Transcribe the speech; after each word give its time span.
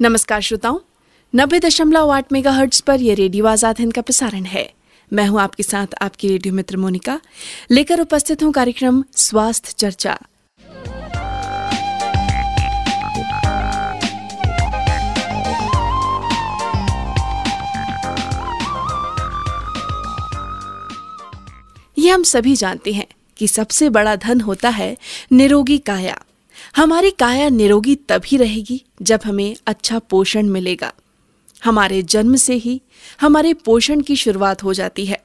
नमस्कार 0.00 0.40
श्रोताओं, 0.40 0.78
नब्बे 1.34 1.58
दशमलव 1.60 2.10
आठ 2.10 2.32
मेगा 2.32 2.50
हर्ट्स 2.50 2.80
पर 2.80 3.00
यह 3.00 3.14
रेडियो 3.14 3.46
आज़ाद 3.46 3.78
हिंद 3.78 3.92
का 3.92 4.02
प्रसारण 4.02 4.44
है। 4.44 4.64
मैं 5.12 5.26
हूँ 5.26 5.40
आपके 5.40 5.62
साथ 5.62 5.94
आपकी 6.02 6.28
रेडियो 6.28 6.54
मित्र 6.54 6.76
मोनिका। 6.76 7.18
लेकर 7.70 8.00
उपस्थित 8.00 8.42
हूँ 8.42 8.52
कार्यक्रम 8.52 9.02
स्वास्थ्य 9.16 9.72
चर्चा। 9.78 10.18
ये 21.98 22.10
हम 22.10 22.22
सभी 22.22 22.56
जानते 22.56 22.92
हैं 22.92 23.06
कि 23.36 23.48
सबसे 23.48 23.90
बड़ा 23.90 24.16
धन 24.16 24.40
होता 24.40 24.68
है 24.68 24.96
निरोगी 25.32 25.78
काया। 25.78 26.20
हमारी 26.74 27.10
काया 27.10 27.48
निरोगी 27.48 27.94
तभी 28.08 28.36
रहेगी 28.36 28.80
जब 29.02 29.20
हमें 29.24 29.56
अच्छा 29.66 29.98
पोषण 29.98 30.48
मिलेगा। 30.48 30.92
हमारे 31.64 32.02
जन्म 32.02 32.36
से 32.36 32.54
ही 32.54 32.80
हमारे 33.20 33.52
पोषण 33.54 34.00
की 34.00 34.16
शुरुआत 34.16 34.62
हो 34.62 34.74
जाती 34.74 35.04
है। 35.06 35.22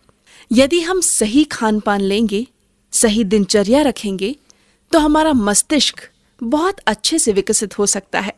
यदि 0.52 0.80
हम 0.82 1.02
सही 1.02 1.44
खान 1.44 1.80
पान 1.80 2.02
लेंगे, 2.02 2.46
सही 2.94 3.24
दिनचर्या 3.24 3.82
रखेंगे 3.82 4.36
तो 4.92 5.00
हमारा 5.00 5.34
मस्तिष्क 5.34 6.08
बहुत 6.42 6.80
अच्छे 6.88 7.20
से 7.20 7.32
विकसित 7.32 7.78
हो 7.80 7.86
सकता 7.86 8.20
है। 8.20 8.34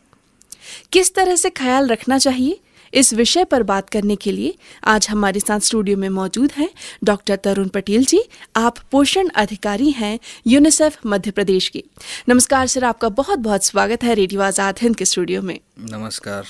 किस 0.92 1.14
तरह 1.16 1.36
से 1.36 1.50
ख्याल 1.50 1.88
रखना 1.88 2.18
चाहिए? 2.18 2.60
इस 2.94 3.14
विषय 3.14 3.44
पर 3.44 3.64
बात 3.64 3.90
करने 3.90 4.16
के 4.16 4.32
लिए 4.32 4.56
आज 4.84 5.08
हमारे 5.10 5.40
साथ 5.40 5.60
स्टूडियो 5.60 5.98
में 5.98 6.10
मौजूद 6.10 6.52
हैं 6.52 6.70
डॉक्टर 7.04 7.36
तरुण 7.36 7.68
पटेल 7.68 8.06
जी। 8.06 8.24
आप 8.56 8.78
पोषण 8.92 9.30
अधिकारी 9.36 9.92
हैं 9.92 10.18
यूनिसेफ 10.48 10.98
मध्य 11.06 11.32
प्रदेश 11.32 11.68
के। 11.70 11.84
नमस्कार, 12.30 12.68
सर, 12.68 12.84
आपका 12.84 13.10
बहुत 13.10 13.40
बहुत 13.40 13.66
स्वागत 13.66 14.04
है 14.04 14.14
रेडियो 14.14 14.42
आज़ाद 14.42 14.80
हिंद 14.82 14.96
के 14.96 15.06
स्टूडियो 15.06 15.42
में। 15.42 15.60
नमस्कार। 15.92 16.44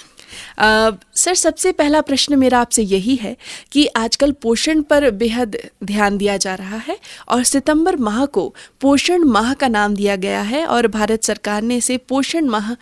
सर, 0.60 1.34
सबसे 1.36 1.72
पहला 1.72 2.02
प्रश्न 2.02 2.36
मेरा 2.36 2.60
आपसे 2.60 2.84
यही 2.84 3.16
है 3.16 3.36
कि 3.72 3.86
आजकल 3.96 4.32
पोषण 4.32 4.82
पर 4.82 5.10
बेहद 5.12 5.58
ध्यान 5.84 6.18
दिया 6.18 6.38
जा 6.38 6.56
रहा 6.56 6.78
है 6.78 6.98
और 7.30 7.44
सितंबर 7.44 7.96
माह 7.96 8.26
को 8.26 8.48
पोषण 8.82 9.24
माह 9.24 9.54
का 9.54 9.68
नाम 9.68 9.96
दिया 9.96 10.16
गया 10.16 10.42
है 10.42 10.66
और 10.66 10.88
भारत 10.88 11.24
सरकार 11.24 11.62
ने 11.62 11.78
इसे 11.78 11.98
पोषण 11.98 12.46
माह 12.46 12.76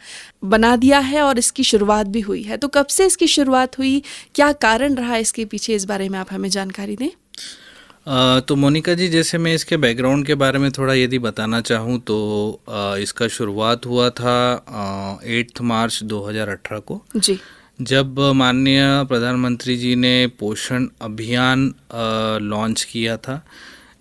बना 0.43 0.75
दिया 0.75 0.99
है 0.99 1.21
और 1.21 1.37
इसकी 1.37 1.63
शुरुआत 1.63 2.07
भी 2.07 2.21
हुई 2.21 2.43
है। 2.43 2.57
तो 2.57 2.67
कब 2.67 2.87
से 2.87 3.05
इसकी 3.05 3.27
शुरुआत 3.27 3.77
हुई? 3.77 4.01
क्या 4.35 4.51
कारण 4.51 4.95
रहा 4.95 5.17
इसके 5.17 5.45
पीछे? 5.45 5.75
इस 5.75 5.85
बारे 5.85 6.09
में 6.09 6.19
आप 6.19 6.33
हमें 6.33 6.49
जानकारी 6.49 6.95
दें। 6.95 7.09
तो 8.09 8.55
मोनिका 8.55 8.93
जी 8.93 9.07
जैसे 9.07 9.37
मैं 9.37 9.53
इसके 9.55 9.77
बैकग्राउंड 9.77 10.25
के 10.25 10.35
बारे 10.35 10.59
में 10.59 10.71
थोड़ा 10.71 10.93
यदि 10.93 11.17
बताना 11.19 11.59
चाहूँ 11.61 11.99
तो 11.99 12.17
इसका 12.99 13.27
शुरुआत 13.27 13.85
हुआ 13.85 14.09
था 14.09 14.35
एट्थ 15.37 15.61
मार्च 15.61 15.99
2018 16.03 16.79
को। 16.79 17.01
जी। 17.15 17.39
जब 17.81 18.19
माननीय 18.35 18.81
प्रधानमंत्री 19.09 19.75
जी 19.77 19.95
ने 19.95 20.15
पोषण 20.39 20.87
अभियान 21.01 21.73
लॉन्च 22.43 22.83
किया 22.83 23.17
था 23.17 23.41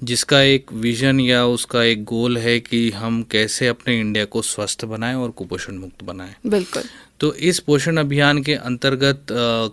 जिसका 0.03 0.41
एक 0.41 0.72
विजन 0.72 1.20
या 1.20 1.45
उसका 1.47 1.83
एक 1.83 2.05
गोल 2.05 2.39
है 2.39 2.59
कि 2.61 2.91
हम 2.91 3.22
कैसे 3.31 3.67
अपने 3.67 3.98
इंडिया 4.00 4.25
को 4.25 4.43
स्वस्थ 4.43 4.84
बनाएँ 4.84 5.15
और 5.15 5.31
कुपोषण 5.31 5.75
मुक्त 5.75 6.05
बनाएँ। 6.05 6.34
बिल्कुल। 6.47 6.83
तो 7.20 7.33
इस 7.42 7.58
पोषण 7.61 7.97
अभियान 7.97 8.42
के 8.42 8.55
अंतर्गत 8.55 9.27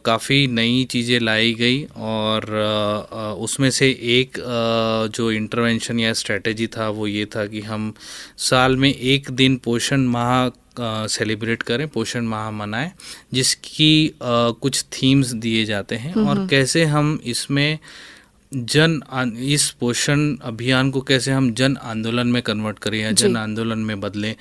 काफ़ी 0.05 0.45
नई 0.49 0.83
चीज़ें 0.91 1.19
लाई 1.19 1.53
गई 1.53 1.83
और 1.97 2.43
आ, 2.53 3.31
उसमें 3.33 3.69
से 3.71 3.89
एक 4.11 4.39
आ, 4.39 5.07
जो 5.07 5.31
इंटरवेंशन 5.31 5.99
या 5.99 6.13
स्ट्रेटजी 6.15 6.67
था 6.67 6.89
वो 6.89 7.07
ये 7.07 7.25
था 7.35 7.45
कि 7.45 7.61
हम 7.61 7.93
साल 8.41 8.77
में 8.77 8.93
एक 8.93 9.29
दिन 9.33 9.57
पोषण 9.65 10.07
माह 10.07 10.49
सेलिब्रेट 11.07 11.61
करें 11.63 11.87
पोषण 11.87 12.25
माह 12.25 12.49
मनाएँ 12.53 12.91
जिसकी 13.33 14.07
आ, 14.07 14.49
कुछ 14.52 14.83
थीम्स 14.93 15.31
दिए 15.37 15.65
जाते 15.65 15.95
हैं 15.97 16.13
और 16.15 16.25
हम्म। 16.27 16.47
कैसे 16.47 16.83
हम 16.87 17.19
इसमें 17.25 17.80
जन 18.52 19.02
इस 19.43 19.69
पोषण 19.80 20.35
अभियान 20.43 20.89
को 20.91 21.02
कैसे 21.02 21.31
हम 21.31 21.52
जन 21.53 21.75
आंदोलन 21.83 22.27
में 22.27 22.41
कन्वर्ट 22.41 22.80
करें 22.80 22.99
या 22.99 23.11
जन 23.14 23.36
आंदोलन 23.37 23.80
में 23.80 23.99
बदलें 23.99 24.36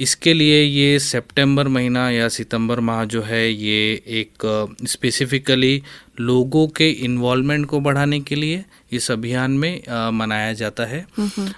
इसके 0.00 0.32
लिए 0.34 0.62
ये 0.62 0.98
सितंबर 0.98 1.68
महीना 1.68 2.10
या 2.10 2.28
सितंबर 2.28 2.80
माह 2.80 3.04
जो 3.04 3.22
है 3.22 3.48
ये 3.52 4.02
एक 4.20 4.46
स्पेसिफिकली 4.86 5.82
लोगों 6.20 6.66
के 6.68 6.90
इन्वॉल्वमेंट 6.90 7.66
को 7.66 7.80
बढ़ाने 7.80 8.20
के 8.20 8.34
लिए 8.34 8.64
इस 8.92 9.10
अभियान 9.10 9.50
में 9.50 9.86
आ, 9.86 10.10
मनाया 10.10 10.52
जाता 10.52 10.84
है। 10.84 11.06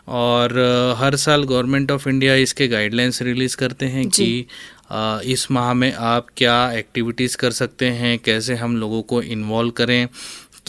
और 0.09 0.59
आ, 0.59 0.95
हर 0.95 1.17
साल 1.17 1.45
गवर्नमेंट 1.45 1.91
ऑफ़ 1.91 2.09
इंडिया 2.09 2.35
इसके 2.35 2.69
गाइडलाइंस 2.69 3.23
रिलीज़ 3.23 3.57
करते 3.57 3.87
हैं 3.87 4.09
कि 4.09 4.47
आ, 4.91 5.21
इस 5.21 5.51
माह 5.51 5.73
में 5.75 5.93
आप 5.93 6.27
क्या 6.37 6.73
एक्टिविटीज़ 6.73 7.37
कर 7.37 7.51
सकते 7.51 7.87
हैं 7.87 8.19
कैसे 8.19 8.55
हम 8.55 8.77
लोगों 8.77 9.03
को 9.03 9.23
इन्वॉल्व 9.23 9.71
करें। 9.71 10.09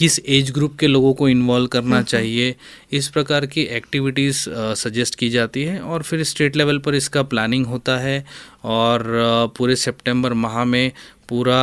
किस 0.00 0.18
एज 0.28 0.50
ग्रुप 0.50 0.76
के 0.76 0.86
लोगों 0.86 1.12
को 1.14 1.28
इन्वॉल्व 1.28 1.66
करना 1.66 1.84
हम्म, 1.86 1.94
हम्म। 1.94 2.04
चाहिए 2.04 2.54
इस 2.92 3.08
प्रकार 3.08 3.46
की 3.46 3.62
एक्टिविटीज़ 3.62 4.44
सजेस्ट 4.74 5.14
की 5.14 5.28
जाती 5.30 5.64
है 5.64 5.80
और 5.80 6.02
फिर 6.02 6.22
स्टेट 6.22 6.56
लेवल 6.56 6.78
पर 6.78 6.94
इसका 6.94 7.22
प्लानिंग 7.22 7.66
होता 7.66 7.96
है 7.98 8.24
और 8.64 9.04
पूरे 9.56 9.76
सितंबर 9.76 10.32
माह 10.34 10.64
में 10.64 10.92
पूरा 11.28 11.60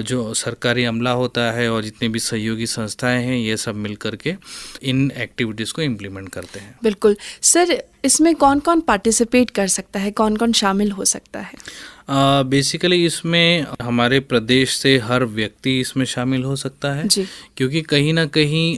जो 0.00 0.34
सरकारी 0.34 0.84
अमला 0.84 1.10
होता 1.10 1.50
है 1.52 1.68
और 1.72 1.82
जितने 1.82 2.08
भी 2.08 2.18
सहयोगी 2.18 2.66
संस्थाएँ 2.66 3.24
हैं 3.24 3.36
ये 3.36 3.56
सब 3.56 3.74
मिल 3.76 3.96
करके 3.96 4.34
इन 4.82 5.10
एक्टिविटीज़ 5.16 5.72
को 5.72 5.82
इम्प्लीमेंट 5.82 6.28
करते 6.28 6.60
हैं। 6.60 6.78
बिल्कुल। 6.82 7.16
सर 7.42 7.82
इसमें 8.04 8.34
कौन 8.36 8.60
कौन 8.60 8.80
पार्टिसिपेट 8.80 9.50
कर 9.50 9.66
सकता 9.68 10.00
है? 10.00 10.10
कौन 10.10 10.36
कौन 10.36 10.52
शामिल 10.52 10.92
हो 10.92 11.04
सकता 11.04 11.40
है? 11.40 11.52
बेसिकली 12.08 13.04
इसमें 13.06 13.66
हमारे 13.82 14.18
प्रदेश 14.20 14.76
से 14.76 14.96
हर 14.98 15.24
व्यक्ति 15.24 15.78
इसमें 15.80 16.04
शामिल 16.06 16.44
हो 16.44 16.56
सकता 16.56 16.92
है। 16.94 17.06
क्योंकि 17.56 17.82
कहीं 17.82 18.12
ना 18.12 18.24
कहीं 18.36 18.76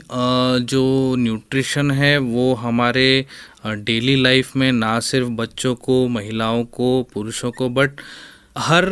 जो 0.65 1.15
न्यूट्रिशन 1.17 1.91
है 1.91 2.17
वो 2.17 2.53
हमारे 2.53 3.25
डेली 3.67 4.15
लाइफ 4.21 4.55
में 4.55 4.71
ना 4.71 4.99
सिर्फ़ 4.99 5.29
बच्चों 5.41 5.75
को 5.75 6.07
महिलाओं 6.07 6.63
को 6.63 6.91
पुरुषों 7.13 7.51
को 7.51 7.69
बट 7.69 8.01
हर 8.55 8.85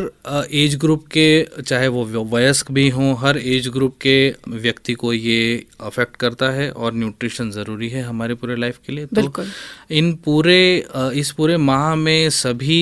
एज 0.54 0.76
ग्रुप 0.76 1.06
के 1.08 1.62
चाहे 1.62 1.88
वो 1.88 2.24
वयस्क 2.34 2.72
भी 2.72 2.88
हों 2.90 3.16
हर 3.20 3.38
एज 3.38 3.68
ग्रुप 3.68 3.96
के 4.02 4.18
व्यक्ति 4.50 4.94
को 4.94 5.12
ये 5.14 5.66
अफेक्ट 5.82 6.16
करता 6.16 6.50
है 6.52 6.70
और 6.72 6.94
न्यूट्रिशन 6.94 7.50
ज़रूरी 7.52 7.90
है 7.90 8.04
हमारे 8.04 8.34
पूरे 8.34 8.56
लाइफ 8.56 8.78
के 8.88 8.94
लिए। 8.94 9.06
तो 9.06 9.44
इन 9.92 10.14
पूरे 10.26 10.60
इस 10.96 11.32
पूरे 11.32 11.58
माह 11.58 11.96
में 11.96 12.30
सभी 12.30 12.82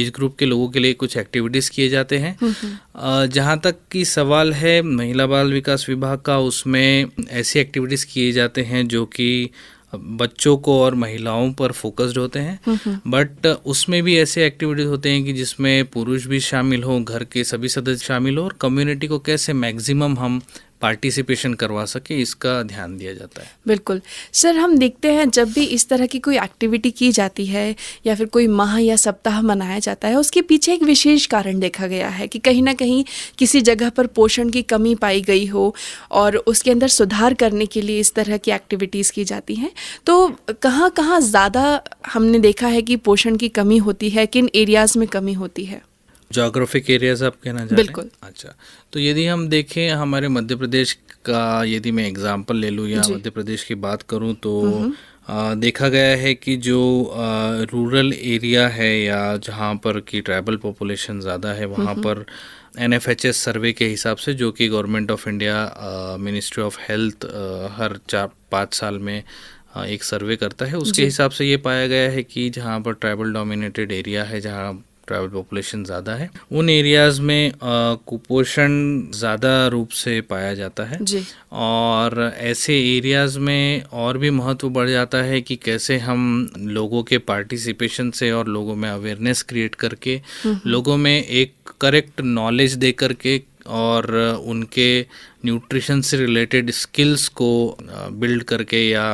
एज 0.00 0.12
ग्रुप 0.16 0.36
के 0.38 0.46
लोगों 0.46 0.68
के 0.68 0.78
लिए 0.78 0.92
कुछ 0.94 1.16
एक्टिविटीज़ 1.16 1.70
किए 1.70 1.88
जाते 1.88 2.18
हैं। 2.18 2.36
हम्म, 2.42 2.54
हम्म। 2.62 3.26
जहाँ 3.26 3.58
तक 3.64 3.76
की 3.92 4.04
सवाल 4.04 4.52
है 4.52 4.80
महिला 4.82 5.26
बाल 5.26 5.52
विकास 5.52 5.86
विभाग 5.88 6.18
का 6.20 6.38
उसमें 6.38 7.06
ऐसी 7.30 7.60
एक्टिविटीज़ 7.60 8.06
किए 8.06 8.32
जाते 8.32 8.62
हैं 8.62 8.86
जो 8.88 9.04
कि 9.06 9.50
बच्चों 9.94 10.56
को 10.56 10.80
और 10.82 10.94
महिलाओं 10.94 11.52
पर 11.52 11.72
फोकस्ड 11.72 12.18
होते 12.18 12.38
हैं 12.38 13.00
बट 13.06 13.46
उसमें 13.46 14.02
भी 14.02 14.18
ऐसे 14.18 14.46
एक्टिविटीज़ 14.46 14.86
होते 14.86 15.10
हैं 15.10 15.24
कि 15.24 15.32
जिसमें 15.32 15.84
पुरुष 15.84 16.26
भी 16.26 16.40
शामिल 16.40 16.82
हो 16.82 17.00
घर 17.00 17.24
के 17.24 17.44
सभी 17.44 17.68
सदस्य 17.68 18.04
शामिल 18.04 18.38
हो 18.38 18.44
और 18.44 18.56
कम्युनिटी 18.60 19.06
को 19.06 19.18
कैसे 19.18 19.52
मैक्सिमम 19.52 20.18
हम 20.18 20.40
पार्टिसिपेशन 20.82 21.54
करवा 21.54 21.84
सके, 21.84 22.20
इसका 22.20 22.62
ध्यान 22.62 22.96
दिया 22.96 23.12
जाता 23.14 23.42
है। 23.42 23.48
बिल्कुल। 23.66 24.00
सर, 24.32 24.56
हम 24.56 24.76
देखते 24.78 25.12
हैं 25.12 25.28
जब 25.30 25.52
भी 25.52 25.64
इस 25.66 25.88
तरह 25.88 26.06
की 26.06 26.18
कोई 26.18 26.36
एक्टिविटी 26.38 26.90
की 26.90 27.10
जाती 27.12 27.46
है 27.46 27.74
या 28.06 28.14
फिर 28.14 28.26
कोई 28.28 28.46
माह 28.48 28.78
या 28.78 28.96
सप्ताह 28.96 29.40
मनाया 29.42 29.78
जाता 29.78 30.08
है, 30.08 30.16
उसके 30.16 30.42
पीछे 30.42 30.72
एक 30.74 30.82
विशेष 30.82 31.26
कारण 31.26 31.60
देखा 31.60 31.86
गया 31.86 32.08
है 32.08 32.26
कि 32.28 32.38
कहीं 32.40 32.62
ना 32.62 32.74
कहीं 32.74 33.04
किसी 33.38 33.60
जगह 33.62 33.90
पर 33.90 34.06
पोषण 34.12 34.50
की 34.50 34.62
कमी 34.64 34.94
पाई 34.94 35.20
गई 35.22 35.46
हो 35.46 35.74
और 36.12 36.36
उसके 36.36 36.70
अंदर 36.70 36.88
सुधार 36.90 37.34
करने 37.34 37.66
के 37.66 37.82
लिए 37.82 38.00
इस 38.00 38.14
तरह 38.14 38.36
की 38.36 38.50
एक्टिविटीज़ 38.50 39.12
की 39.12 39.24
जाती 39.24 39.54
हैं। 39.54 39.70
तो 40.06 40.28
कहाँ 40.62 40.90
कहाँ 40.90 41.20
ज़्यादा 41.20 41.82
हमने 42.06 42.38
देखा 42.38 42.66
है 42.68 42.82
कि 42.82 42.96
पोषण 42.98 43.36
की 43.36 43.48
कमी 43.50 43.76
होती 43.78 44.10
है, 44.10 44.26
किन 44.26 44.50
एरियाज़ 44.54 44.98
में 44.98 45.06
कमी 45.08 45.32
होती 45.32 45.64
है? 45.64 45.82
जोग्राफिक 46.30 46.90
एरियाज़ 46.90 47.24
आप 47.24 47.36
कहना 47.44 47.60
चाहते 47.60 47.76
बिल्कुल। 47.76 48.10
अच्छा 48.22 48.54
तो 48.92 49.00
यदि 49.00 49.26
हम 49.26 49.48
देखें 49.48 49.88
हमारे 49.90 50.28
मध्य 50.28 50.56
प्रदेश 50.56 50.92
का 51.24 51.42
यदि 51.66 51.90
मैं 51.92 52.06
एग्जांपल 52.08 52.56
ले 52.56 52.70
लूँ 52.70 52.88
या 52.88 53.02
मध्य 53.10 53.30
प्रदेश 53.30 53.64
की 53.64 53.74
बात 53.86 54.02
करूँ 54.10 54.34
तो 54.42 54.52
आ, 55.28 55.54
देखा 55.54 55.88
गया 55.88 56.16
है 56.16 56.34
कि 56.34 56.56
जो 56.56 56.78
आ, 57.04 57.62
रूरल 57.72 58.12
एरिया 58.12 58.66
है 58.68 58.90
या 59.00 59.36
जहाँ 59.36 59.74
पर 59.84 60.00
की 60.00 60.20
ट्राइबल 60.20 60.56
पॉपुलेशन 60.56 61.20
ज़्यादा 61.20 61.52
है 61.52 61.66
वहाँ 61.66 61.94
पर 61.96 62.24
एनएफएचएस 62.78 63.36
सर्वे 63.44 63.72
के 63.72 63.84
हिसाब 63.86 64.16
से 64.16 64.34
जो 64.34 64.50
कि 64.52 64.68
government 64.68 65.10
of 65.10 65.28
India 65.28 66.16
ministry 66.20 66.62
of 66.64 66.78
health 66.88 67.24
हर 67.78 67.98
चार 68.08 68.30
पाँच 68.52 68.74
साल 68.74 68.98
में 68.98 69.22
एक 69.86 70.04
सर्वे 70.04 70.36
करता 70.36 70.64
है। 70.66 70.76
उसके 70.76 71.04
हिसाब 71.04 71.30
से 71.30 71.44
ये 71.44 71.56
पाया 71.66 71.86
गया 71.86 72.10
है 72.10 72.22
कि 72.22 72.48
जहाँ 72.50 72.80
पर 72.80 72.92
ट्राइबल 72.94 73.32
डोमिनेटेड 73.32 73.92
एरिया 73.92 74.24
है 74.24 74.40
जहाँ 74.40 74.72
ट्राइबल 75.10 75.28
पॉपुलेशन 75.30 75.84
ज़्यादा 75.84 76.14
है 76.14 76.30
उन 76.52 76.70
एरियाज़ 76.70 77.20
में 77.22 77.52
कुपोषण 77.62 78.72
ज़्यादा 79.14 79.66
रूप 79.68 79.88
से 79.96 80.20
पाया 80.30 80.54
जाता 80.54 80.84
है 80.84 80.98
जी। 81.02 81.22
और 81.60 82.20
ऐसे 82.40 82.78
एरियाज़ 82.88 83.38
में 83.40 83.82
और 83.94 84.18
भी 84.18 84.30
महत्व 84.32 84.68
बढ़ 84.70 84.88
जाता 84.88 85.22
है 85.22 85.40
कि 85.40 85.56
कैसे 85.64 85.98
हम 86.00 86.20
लोगों 86.70 87.02
के 87.02 87.18
पार्टिसिपेशन 87.26 88.10
से 88.12 88.30
और 88.32 88.48
लोगों 88.48 88.76
में 88.76 88.88
अवेयरनेस 88.90 89.42
क्रिएट 89.42 89.74
करके 89.74 90.20
लोगों 90.46 90.96
में 90.96 91.12
एक 91.14 91.52
करेक्ट 91.80 92.20
नॉलेज 92.20 92.74
दे 92.76 92.92
करके 92.94 93.40
और 93.70 94.10
उनके 94.46 95.00
न्यूट्रिशन 95.44 96.00
से 96.00 96.16
रिलेटेड 96.16 96.70
स्किल्स 96.70 97.26
को 97.40 97.50
बिल्ड 98.12 98.42
करके 98.42 98.88
या 98.88 99.04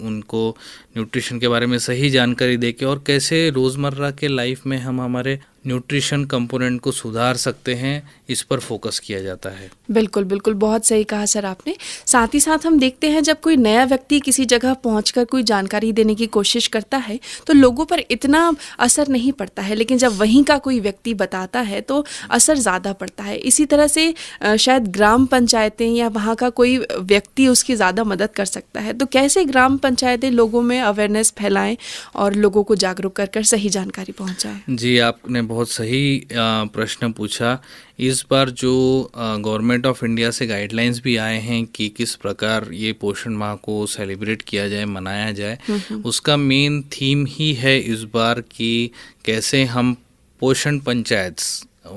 उनको 0.00 0.48
न्यूट्रिशन 0.96 1.38
के 1.38 1.48
बारे 1.48 1.66
में 1.66 1.78
सही 1.78 2.10
जानकारी 2.10 2.56
दे 2.56 2.72
के 2.72 2.84
और 2.84 3.02
कैसे 3.06 3.48
रोज़मर्रा 3.50 4.10
के 4.12 4.28
लाइफ 4.28 4.66
में 4.66 4.76
हम 4.78 5.00
हमारे 5.00 5.38
न्यूट्रिशन 5.66 6.24
कंपोनेंट 6.24 6.80
को 6.80 6.92
सुधार 6.92 7.36
सकते 7.36 7.74
हैं 7.74 7.96
इस 8.32 8.42
पर 8.42 8.60
फोकस 8.60 8.98
किया 8.98 9.20
जाता 9.22 9.50
है। 9.50 9.70
बिल्कुल 9.90 10.24
बिल्कुल 10.24 10.54
बहुत 10.56 10.86
सही 10.86 11.04
कहा 11.04 11.26
सर 11.26 11.44
आपने। 11.46 11.74
साथ 12.06 12.34
ही 12.34 12.40
साथ 12.40 12.66
हम 12.66 12.78
देखते 12.78 13.10
हैं 13.10 13.22
जब 13.22 13.40
कोई 13.40 13.56
नया 13.58 13.84
व्यक्ति 13.86 14.20
किसी 14.22 14.44
जगह 14.46 14.74
पहुंचकर 14.82 15.24
कोई 15.26 15.42
जानकारी 15.44 15.92
देने 15.92 16.14
की 16.14 16.26
कोशिश 16.28 16.66
करता 16.68 16.96
है 16.98 17.18
तो 17.46 17.52
लोगों 17.54 17.84
पर 17.86 18.02
इतना 18.10 18.40
असर 18.80 19.08
नहीं 19.08 19.32
पड़ता 19.34 19.62
है। 19.62 19.74
लेकिन 19.74 19.98
जब 19.98 20.16
वहीं 20.18 20.42
का 20.44 20.58
कोई 20.60 20.80
व्यक्ति 20.80 21.14
बताता 21.16 21.60
है 21.62 21.80
तो 21.82 22.04
असर 22.30 22.58
ज़्यादा 22.58 22.92
पड़ता 22.94 23.24
है। 23.24 23.36
इसी 23.36 23.64
तरह 23.66 23.86
से 23.88 24.14
शायद 24.42 24.88
ग्राम 24.92 25.26
पंचायतें 25.26 25.86
या 25.88 26.08
वहाँ 26.10 26.34
का 26.36 26.48
कोई 26.52 26.76
व्यक्ति 27.02 27.46
उसकी 27.48 27.74
ज़्यादा 27.76 28.04
मदद 28.04 28.30
कर 28.32 28.44
सकता 28.46 28.80
है। 28.80 28.92
तो 28.94 29.06
कैसे 29.08 29.44
ग्राम 29.44 29.76
पंचायतें 29.78 30.30
लोगों 30.32 30.62
में 30.62 30.80
अवेयरनेस 30.80 31.32
फैलाएँ 31.38 31.76
और 32.16 32.34
लोगों 32.36 32.62
को 32.64 32.76
जागरूक 32.76 33.16
कर 33.16 33.26
कर 33.28 33.42
सही 33.44 33.68
जानकारी 33.70 34.12
पहुँचाएँ? 34.14 34.60
जी 34.70 34.98
आपने 35.00 35.42
बहुत 35.44 35.70
सही 35.70 36.02
प्रश्न 36.32 37.12
पूछा। 37.12 37.58
इस 38.02 38.24
बार 38.30 38.50
जो 38.50 38.72
गवर्नमेंट 39.16 39.86
ऑफ़ 39.86 40.04
इंडिया 40.04 40.30
से 40.30 40.46
गाइडलाइंस 40.46 41.00
भी 41.04 41.16
आए 41.16 41.38
हैं 41.40 41.64
कि 41.66 41.88
किस 41.88 42.14
प्रकार 42.16 42.68
ये 42.72 42.92
पोषण 42.92 43.32
माह 43.32 43.54
को 43.56 43.86
सेलिब्रेट 43.86 44.42
किया 44.42 44.68
जाए 44.68 44.84
मनाया 44.84 45.30
जाए। 45.32 45.58
उसका 46.04 46.36
मेन 46.36 46.82
थीम 46.92 47.26
ही 47.28 47.52
है 47.54 47.78
इस 47.92 48.02
बार 48.14 48.40
कि 48.50 48.90
कैसे 49.24 49.64
हम 49.64 49.96
पोषण 50.40 50.78
पंचायत 50.78 51.36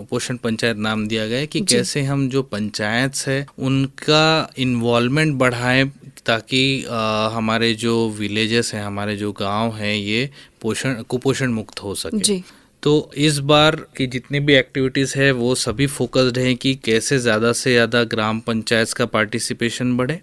पोषण 0.10 0.38
पंचायत 0.38 0.78
नाम 0.78 1.08
दिया 1.08 1.28
गया 1.28 1.40
है 1.40 1.48
कि 1.48 1.62
कैसे 1.62 2.02
हम 2.04 2.28
जो 2.30 2.42
पंचायत 2.44 3.28
है 3.28 3.46
उनका 3.60 4.26
इन्वॉल्वमेंट 4.58 5.36
बढ़ाएँ 5.36 5.86
ताकि 6.26 6.62
आ, 6.86 7.30
हमारे 7.30 7.74
जो 7.74 8.10
विलेजेस 8.10 8.74
हैं 8.74 8.84
हमारे 8.84 9.16
जो 9.18 9.32
गाँव 9.32 9.76
हैं 9.76 9.96
ये 9.96 10.30
पोषण 10.62 11.02
कुपोषण 11.04 11.52
मुक्त 11.52 11.84
हो 11.84 11.96
सके 11.96 12.20
जी। 12.20 12.44
तो 12.86 13.12
इस 13.18 13.38
बार 13.50 13.76
की 13.98 14.06
जितनी 14.08 14.40
भी 14.40 14.54
एक्टिविटीज़ 14.54 15.18
है 15.18 15.32
वो 15.32 15.54
सभी 15.56 15.86
फोकस्ड 15.88 16.38
हैं 16.38 16.56
कि 16.56 16.74
कैसे 16.86 17.18
ज़्यादा 17.20 17.52
से 17.52 17.72
ज़्यादा 17.72 18.04
ग्राम 18.04 18.40
पंचायत 18.40 18.92
का 18.94 19.06
पार्टिसिपेशन 19.06 19.96
बढ़े 19.98 20.20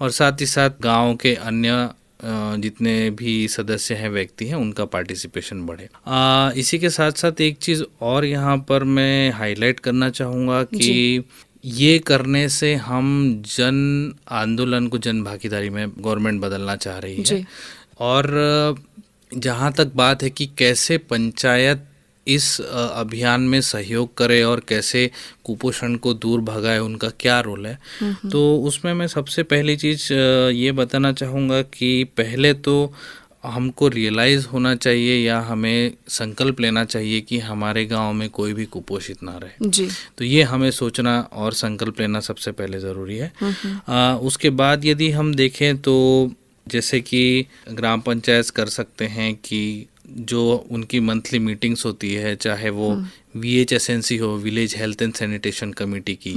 और 0.00 0.10
साथ 0.10 0.40
ही 0.40 0.46
साथ 0.46 0.70
गाँव 0.82 1.14
के 1.16 1.34
अन्य 1.34 1.88
जितने 2.60 2.94
भी 3.10 3.32
सदस्य 3.48 3.94
हैं 3.94 4.08
व्यक्ति 4.10 4.46
हैं 4.46 4.54
उनका 4.54 4.84
पार्टिसिपेशन 4.84 5.60
बढ़े। 5.66 5.88
आ, 6.06 6.50
इसी 6.56 6.78
के 6.78 6.90
साथ 6.90 7.12
साथ 7.12 7.40
एक 7.40 7.58
चीज़ 7.58 7.82
और 8.02 8.24
यहाँ 8.24 8.56
पर 8.68 8.84
मैं 8.84 9.30
हाईलाइट 9.30 9.80
करना 9.80 10.08
चाहूँगा 10.10 10.62
कि 10.64 11.24
ये 11.64 11.98
करने 11.98 12.48
से 12.48 12.74
हम 12.74 13.42
जन 13.46 14.14
आंदोलन 14.34 14.86
को 14.88 14.98
जन 14.98 15.22
भागीदारी 15.24 15.70
में 15.70 15.88
गवर्नमेंट 15.90 16.40
बदलना 16.40 16.76
चाह 16.76 16.98
रही 16.98 17.22
है। 17.22 17.44
और 18.00 18.74
जहाँ 19.30 19.72
तक 19.72 19.92
बात 19.96 20.22
है 20.22 20.30
कि 20.30 20.46
कैसे 20.58 20.98
पंचायत 21.10 21.84
इस 22.28 22.60
अभियान 22.60 23.40
में 23.40 23.60
सहयोग 23.60 24.16
करे 24.16 24.42
और 24.42 24.62
कैसे 24.68 25.10
कुपोषण 25.44 25.96
को 25.96 26.14
दूर 26.14 26.40
भगाए 26.40 26.78
उनका 26.78 27.08
क्या 27.20 27.40
रोल 27.40 27.66
है? 27.66 27.78
तो 28.30 28.56
उसमें 28.58 28.94
मैं 28.94 29.06
सबसे 29.06 29.42
पहली 29.42 29.76
चीज़ 29.76 30.12
ये 30.54 30.72
बताना 30.72 31.12
चाहूँगा 31.12 31.62
कि 31.62 32.04
पहले 32.04 32.52
तो 32.54 32.92
हमको 33.44 33.88
रियलाइज़ 33.88 34.46
होना 34.46 34.74
चाहिए 34.74 35.26
या 35.26 35.38
हमें 35.40 35.92
संकल्प 36.08 36.60
लेना 36.60 36.84
चाहिए 36.84 37.20
कि 37.20 37.38
हमारे 37.38 37.84
गाँव 37.86 38.12
में 38.12 38.28
कोई 38.30 38.52
भी 38.52 38.64
कुपोषित 38.64 39.22
ना 39.22 39.36
रहे। 39.36 39.68
जी। 39.70 39.88
तो 40.18 40.24
ये 40.24 40.42
हमें 40.42 40.70
सोचना 40.70 41.20
और 41.32 41.52
संकल्प 41.52 42.00
लेना 42.00 42.20
सबसे 42.20 42.52
पहले 42.52 42.80
ज़रूरी 42.80 43.16
है। 43.16 43.32
आ, 43.88 44.14
उसके 44.14 44.50
बाद 44.50 44.84
यदि 44.84 45.10
हम 45.10 45.34
देखें 45.34 45.76
तो 45.78 46.32
जैसे 46.66 47.00
कि 47.00 47.46
ग्राम 47.72 48.00
पंचायत 48.00 48.50
कर 48.50 48.66
सकते 48.66 49.04
हैं 49.04 49.34
कि 49.34 49.86
जो 50.08 50.66
उनकी 50.70 51.00
मंथली 51.00 51.38
मीटिंग्स 51.38 51.84
होती 51.86 52.12
है 52.14 52.34
चाहे 52.36 52.70
वो 52.70 52.90
V 53.36 53.56
H 53.58 53.72
S 53.72 53.88
N 53.90 54.00
C 54.00 54.16
हो 54.16 54.28
village 54.36 54.74
health 54.76 55.02
and 55.02 55.14
sanitation 55.14 55.72
committee 55.72 56.14
की। 56.26 56.34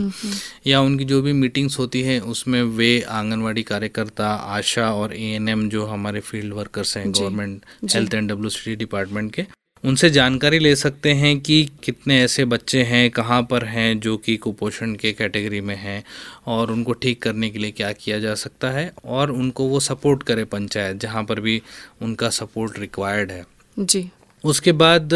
या 0.68 0.82
उनकी 0.82 1.06
जो 1.06 1.22
भी 1.22 1.34
मीटिंग्स 1.34 1.80
होती 1.80 2.02
हैं 2.02 2.20
उसमें 2.22 2.62
वे 2.64 2.90
आंगनवाड़ी 3.02 3.64
कार्यकर्ता 3.64 4.28
आशा 4.28 4.92
और 4.94 5.14
ए 5.14 5.32
एन 5.36 5.50
एम 5.50 5.70
जो 5.70 5.86
हमारे 5.86 6.20
फ़ील्ड 6.20 6.54
वर्कर्स 6.54 6.98
हैं 6.98 7.12
government 7.12 7.62
health 7.94 8.14
and 8.14 8.32
W 8.32 8.50
C 8.50 8.76
department 8.76 9.34
के 9.34 9.46
उनसे 9.84 10.10
जानकारी 10.10 10.60
ले 10.60 10.76
सकते 10.76 11.14
हैं 11.14 11.40
कि 11.40 11.70
कितने 11.84 12.20
ऐसे 12.22 12.46
बच्चे 12.46 12.82
हैं 12.84 13.10
कहाँ 13.12 13.42
पर 13.44 13.66
हैं 13.66 14.00
जो 14.00 14.18
कि 14.18 14.36
कुपोषण 14.38 14.96
के 14.96 15.12
कैटेगरी 15.12 15.62
में 15.62 15.76
हैं 15.76 16.04
और 16.48 16.72
उनको 16.72 16.94
ठीक 16.94 17.22
करने 17.22 17.50
के 17.50 17.60
लिए 17.60 17.72
क्या 17.72 17.92
किया 17.92 18.20
जा 18.20 18.34
सकता 18.36 18.72
है 18.72 18.92
और 19.06 19.32
उनको 19.32 19.68
वो 19.68 19.80
सपोर्ट 19.80 20.24
करे 20.24 20.44
पंचायत 20.46 20.98
जहाँ 20.98 21.24
पर 21.24 21.40
भी 21.40 21.62
उनका 22.02 22.30
सपोर्ट 22.30 22.80
रिक्वायर्ड 22.80 23.32
है। 23.32 23.46
जी। 23.80 24.10
उसके 24.44 24.72
बाद 24.72 25.10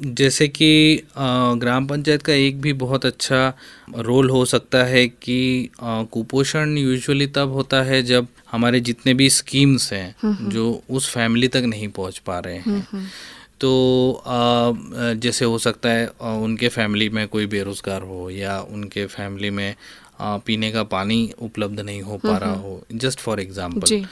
जैसे 0.00 0.48
कि 0.48 1.02
ग्राम 1.58 1.86
पंचायत 1.86 2.22
का 2.22 2.32
एक 2.32 2.60
भी 2.60 2.72
बहुत 2.72 3.06
अच्छा 3.06 3.52
रोल 3.98 4.30
हो 4.30 4.44
सकता 4.44 4.84
है 4.84 5.08
कि 5.08 5.68
कुपोषण 5.82 6.76
यूजुअली 6.78 7.26
तब 7.26 7.52
होता 7.52 7.82
है 7.82 8.02
जब 8.02 8.26
हमारे 8.52 8.80
जितने 8.80 9.14
भी 9.14 9.30
स्कीम्स 9.30 9.92
हैं 9.92 10.16
हम्म, 10.22 10.34
हम्म। 10.34 10.50
जो 10.50 10.82
उस 10.90 11.08
फैमिली 11.10 11.48
तक 11.48 11.62
नहीं 11.66 11.88
पहुँच 11.88 12.18
पा 12.18 12.38
रहे 12.38 12.56
हैं। 12.56 12.88
हम्म, 12.92 13.04
तो 13.60 14.22
जैसे 15.14 15.44
हो 15.44 15.58
सकता 15.58 15.88
है 15.88 16.06
उनके 16.20 16.68
फैमिली 16.68 17.08
में 17.08 17.28
कोई 17.28 17.46
बेरोजगार 17.46 18.02
हो 18.02 18.30
या 18.30 18.60
उनके 18.60 19.06
फैमिली 19.06 19.50
में 19.50 19.74
पीने 20.20 20.72
का 20.72 20.82
पानी 20.82 21.32
उपलब्ध 21.38 21.80
नहीं 21.80 22.02
हो 22.02 22.16
पा 22.16 22.36
रहा 22.36 22.54
हो 22.54 22.82
जस्ट 22.92 23.20
फॉर 23.20 23.40
एग्ज़ाम्पल 23.40 24.06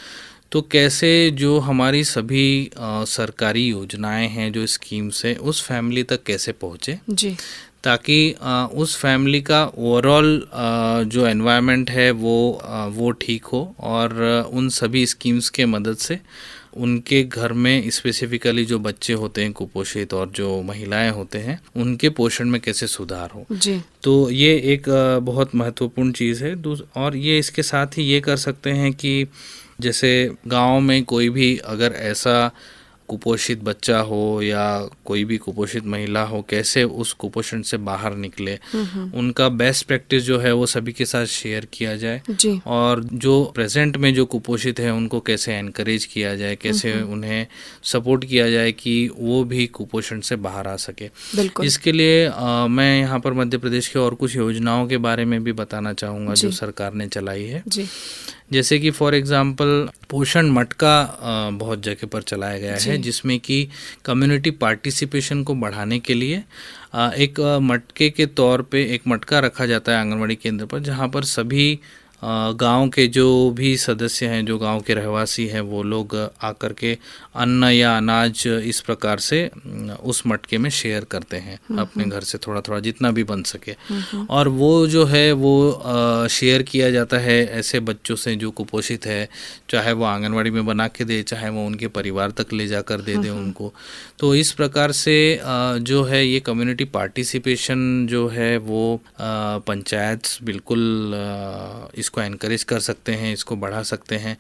तो 0.53 0.61
कैसे 0.73 1.11
जो 1.31 1.59
हमारी 1.61 2.03
सभी 2.05 2.71
आ, 2.79 3.05
सरकारी 3.05 3.67
योजनाएँ 3.69 4.29
हैं 4.29 4.51
जो 4.53 4.67
स्कीम्स 4.67 5.25
हैं 5.25 5.37
उस 5.51 5.63
फैमिली 5.65 6.03
तक 6.03 6.23
कैसे 6.27 6.53
पहुँचे? 6.53 6.99
जी। 7.11 7.37
ताकि 7.85 8.35
आ, 8.43 8.65
उस 8.67 8.97
फैमिली 8.97 9.41
का 9.43 9.65
ओवरऑल 9.67 10.47
जो 11.13 11.27
एनवायरनमेंट 11.27 11.91
है 11.91 12.11
वो 12.11 12.37
आ, 12.65 12.87
वो 12.87 13.11
ठीक 13.23 13.45
हो 13.45 13.63
और 13.81 14.23
उन 14.53 14.69
सभी 14.69 15.07
स्कीम्स 15.07 15.49
के 15.59 15.67
मदद 15.67 15.97
से 15.97 16.19
उनके 16.77 17.23
घर 17.25 17.53
में 17.53 17.89
स्पेसिफिकली 17.91 18.65
जो 18.65 18.79
बच्चे 18.79 19.13
होते 19.13 19.43
हैं 19.43 19.53
कुपोषित 19.53 20.13
और 20.15 20.29
जो 20.37 20.61
महिलाएँ 20.63 21.11
होते 21.11 21.39
हैं 21.39 21.59
उनके 21.77 22.09
पोषण 22.19 22.49
में 22.49 22.61
कैसे 22.61 22.87
सुधार 22.87 23.31
हो? 23.35 23.45
जी। 23.53 23.81
तो 24.03 24.31
ये 24.31 24.53
एक 24.75 24.85
बहुत 25.23 25.55
महत्वपूर्ण 25.55 26.13
चीज़ 26.13 26.45
है। 26.45 26.55
और 26.97 27.17
ये 27.17 27.39
इसके 27.39 27.63
साथ 27.63 27.99
ही 27.99 28.03
ये 28.03 28.21
कर 28.21 28.37
सकते 28.37 28.71
हैं 28.71 28.93
कि 28.93 29.27
जैसे 29.81 30.31
गाँव 30.47 30.81
में 30.81 31.03
कोई 31.05 31.29
भी 31.29 31.57
अगर 31.57 31.93
ऐसा 31.93 32.51
कुपोषित 33.09 33.63
बच्चा 33.65 33.99
हो 33.99 34.41
या 34.43 34.65
कोई 35.05 35.25
भी 35.25 35.37
कुपोषित 35.37 35.87
महिला 35.87 36.23
हो 36.23 36.41
कैसे 36.51 36.83
उस 36.85 37.13
कुपोषण 37.13 37.63
से 37.63 37.77
बाहर 37.77 38.15
निकले 38.17 38.55
उनका 39.19 39.49
बेस्ट 39.49 39.87
प्रैक्टिस 39.87 40.23
जो 40.23 40.39
है 40.39 40.53
वो 40.53 40.67
सभी 40.67 40.93
के 40.93 41.05
साथ 41.05 41.27
शेयर 41.27 41.67
किया 41.73 41.97
जाए। 41.97 42.23
और 42.67 43.03
जो 43.05 43.43
प्रेजेंट 43.55 43.97
में 43.97 44.15
जो 44.15 44.25
कुपोषित 44.27 44.81
है 44.81 44.93
उनको 44.93 45.21
कैसे 45.21 45.55
एनकरेज 45.55 46.05
किया 46.05 46.35
जाए 46.37 46.57
कैसे 46.57 46.93
उन्हें 47.03 47.47
सपोर्ट 47.83 48.25
किया 48.25 48.51
जाए 48.51 48.73
कि 48.73 48.95
वो 49.19 49.43
भी 49.45 49.67
कुपोषण 49.67 50.21
से 50.21 50.37
बाहर 50.37 50.69
आ 50.69 50.77
सके। 50.77 51.11
इसके 51.65 51.93
लिए 51.93 52.27
आ, 52.29 52.67
मैं 52.67 53.01
यहाँ 53.01 53.21
पर 53.21 53.33
मध्य 53.33 53.59
प्रदेश 53.59 53.89
के 53.89 53.99
और 53.99 54.15
कुछ 54.15 54.37
योजनाओं 54.37 54.87
के 54.87 54.97
बारे 54.99 55.25
में 55.25 55.45
भी 55.45 55.53
बताना 55.53 55.93
चाहूँगा 55.93 56.35
जो 56.35 56.51
सरकार 56.51 56.95
ने 56.95 57.09
चलाई 57.09 57.45
है। 57.45 57.63
जी। 57.69 57.89
जैसे 58.53 58.79
कि 58.79 58.91
फॉर 58.91 59.15
एग्जांपल 59.15 59.89
पोषण 60.11 60.51
मटका 60.51 60.95
बहुत 61.53 61.83
जगह 61.83 62.07
पर 62.07 62.23
चलाया 62.23 62.59
गया 62.59 62.77
है 62.77 62.97
जिसमें 62.99 63.39
कि 63.41 63.67
कम्युनिटी 64.05 64.51
पार्टिसिपेशन 64.65 65.43
को 65.43 65.55
बढ़ाने 65.55 65.99
के 65.99 66.15
लिए 66.15 66.43
एक 67.25 67.41
मटके 67.63 68.11
के 68.11 68.27
तौर 68.27 68.63
पे 68.63 68.83
एक 68.95 69.03
मटका 69.09 69.39
रखा 69.39 69.67
जाता 69.67 69.93
है 69.93 69.99
आंगनवाड़ी 69.99 70.37
केंद्र 70.37 70.67
पर 70.67 70.79
जहाँ 70.81 71.09
पर 71.09 71.25
सभी 71.25 71.79
गाँव 72.25 72.89
के 72.89 73.07
जो 73.07 73.51
भी 73.51 73.77
सदस्य 73.77 74.27
हैं 74.27 74.45
जो 74.47 74.59
गाँव 74.59 74.81
के 74.81 74.95
रहवासी 74.95 75.47
हैं 75.47 75.61
वो 75.61 75.83
लोग 75.83 76.17
आकर 76.43 76.73
के 76.73 76.97
अन्न 77.35 77.65
या 77.65 77.97
अनाज 77.97 78.43
इस 78.47 78.81
प्रकार 78.81 79.19
से 79.19 79.51
उस 80.03 80.23
मटके 80.27 80.59
में 80.59 80.69
शेयर 80.71 81.05
करते 81.05 81.37
हैं 81.37 81.59
अपने 81.79 82.05
घर 82.05 82.21
से 82.21 82.39
थोड़ा 82.39 82.61
थोड़ा 82.61 82.81
जितना 82.81 83.11
भी 83.11 83.25
बन 83.25 83.43
सके। 83.43 83.75
और 84.31 84.49
वो 84.49 84.87
जो 84.87 85.05
है 85.05 85.33
वो 85.33 86.29
शेयर 86.31 86.63
किया 86.63 86.91
जाता 86.91 87.19
है 87.19 87.39
ऐसे 87.59 87.81
बच्चों 87.81 88.17
से 88.17 88.35
जो 88.37 88.51
कुपोषित 88.51 89.07
है 89.07 89.29
चाहे 89.71 89.93
वो 89.93 90.05
आंगनवाड़ी 90.05 90.51
में 90.51 90.65
बना 90.67 90.89
के 90.89 91.05
दे 91.05 91.23
चाहे 91.23 91.49
वो 91.49 91.67
उनके 91.67 91.89
परिवार 91.89 92.31
तक 92.31 92.53
ले 92.53 92.67
जाकर 92.67 93.01
दे 93.01 93.17
दे 93.17 93.29
उनको। 93.29 93.73
तो 94.19 94.35
इस 94.35 94.53
प्रकार 94.53 94.93
से 94.93 95.41
जो 95.83 96.03
है 96.05 96.27
ये 96.27 96.41
कम्युनिटी 96.41 96.85
पार्टिसिपेशन 96.85 98.07
जो 98.11 98.27
है 98.29 98.57
वो 98.59 99.01
पंचायत 99.21 100.23
बिल्कुल 100.43 101.13
इसको 102.11 102.21
एनकरेज 102.21 102.63
कर 102.65 102.81
सकते 102.81 103.15
हैं 103.15 103.33
इसको 103.33 103.57
बढ़ा 103.57 103.83
सकते 103.83 104.17
हैं। 104.17 104.37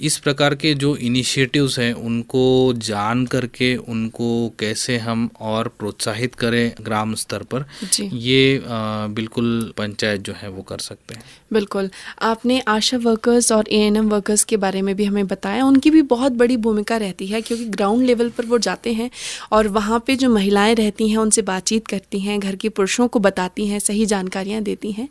इस 0.00 0.16
प्रकार 0.18 0.54
के 0.54 0.74
जो 0.74 0.96
इनिशिएटिव्स 0.96 1.78
हैं 1.78 1.92
उनको 1.92 2.72
जान 2.76 3.26
करके 3.26 3.76
उनको 3.76 4.52
कैसे 4.58 4.98
हम 4.98 5.28
और 5.40 5.68
प्रोत्साहित 5.68 6.34
करें 6.34 6.72
ग्राम 6.82 7.14
स्तर 7.14 7.42
पर 7.42 7.64
ये 8.12 8.58
आ, 8.58 9.06
बिल्कुल 9.06 9.72
पंचायत 9.76 10.20
जो 10.20 10.32
है 10.32 10.48
वो 10.48 10.62
कर 10.62 10.78
सकते 10.78 11.14
हैं। 11.14 11.22
बिल्कुल। 11.52 11.90
आपने 12.22 12.60
आशा 12.60 12.96
वर्कर्स 12.96 13.52
और 13.52 13.64
एएनएम 13.72 14.08
वर्कर्स 14.08 14.44
के 14.44 14.56
बारे 14.56 14.82
में 14.82 14.94
भी 14.96 15.04
हमें 15.04 15.26
बताया। 15.26 15.64
उनकी 15.64 15.90
भी 15.90 16.02
बहुत 16.02 16.32
बड़ी 16.32 16.56
भूमिका 16.56 16.96
रहती 16.96 17.26
है 17.26 17.40
क्योंकि 17.40 17.64
ग्राउंड 17.64 18.06
लेवल 18.06 18.28
पर 18.28 18.46
वो 18.46 18.58
जाते 18.58 18.92
हैं 18.92 19.10
और 19.52 19.68
वहाँ 19.68 20.02
पे 20.06 20.16
जो 20.16 20.30
महिलाएँ 20.30 20.74
रहती 20.74 21.08
हैं 21.08 21.16
उनसे 21.16 21.42
बातचीत 21.42 21.86
करती 21.86 22.20
हैं 22.20 22.40
घर 22.40 22.56
के 22.56 22.68
पुरुषों 22.68 23.08
को 23.08 23.18
बताती 23.18 23.66
हैं 23.66 23.78
सही 23.78 24.06
जानकारियाँ 24.06 24.62
देती 24.62 24.92
हैं। 24.92 25.08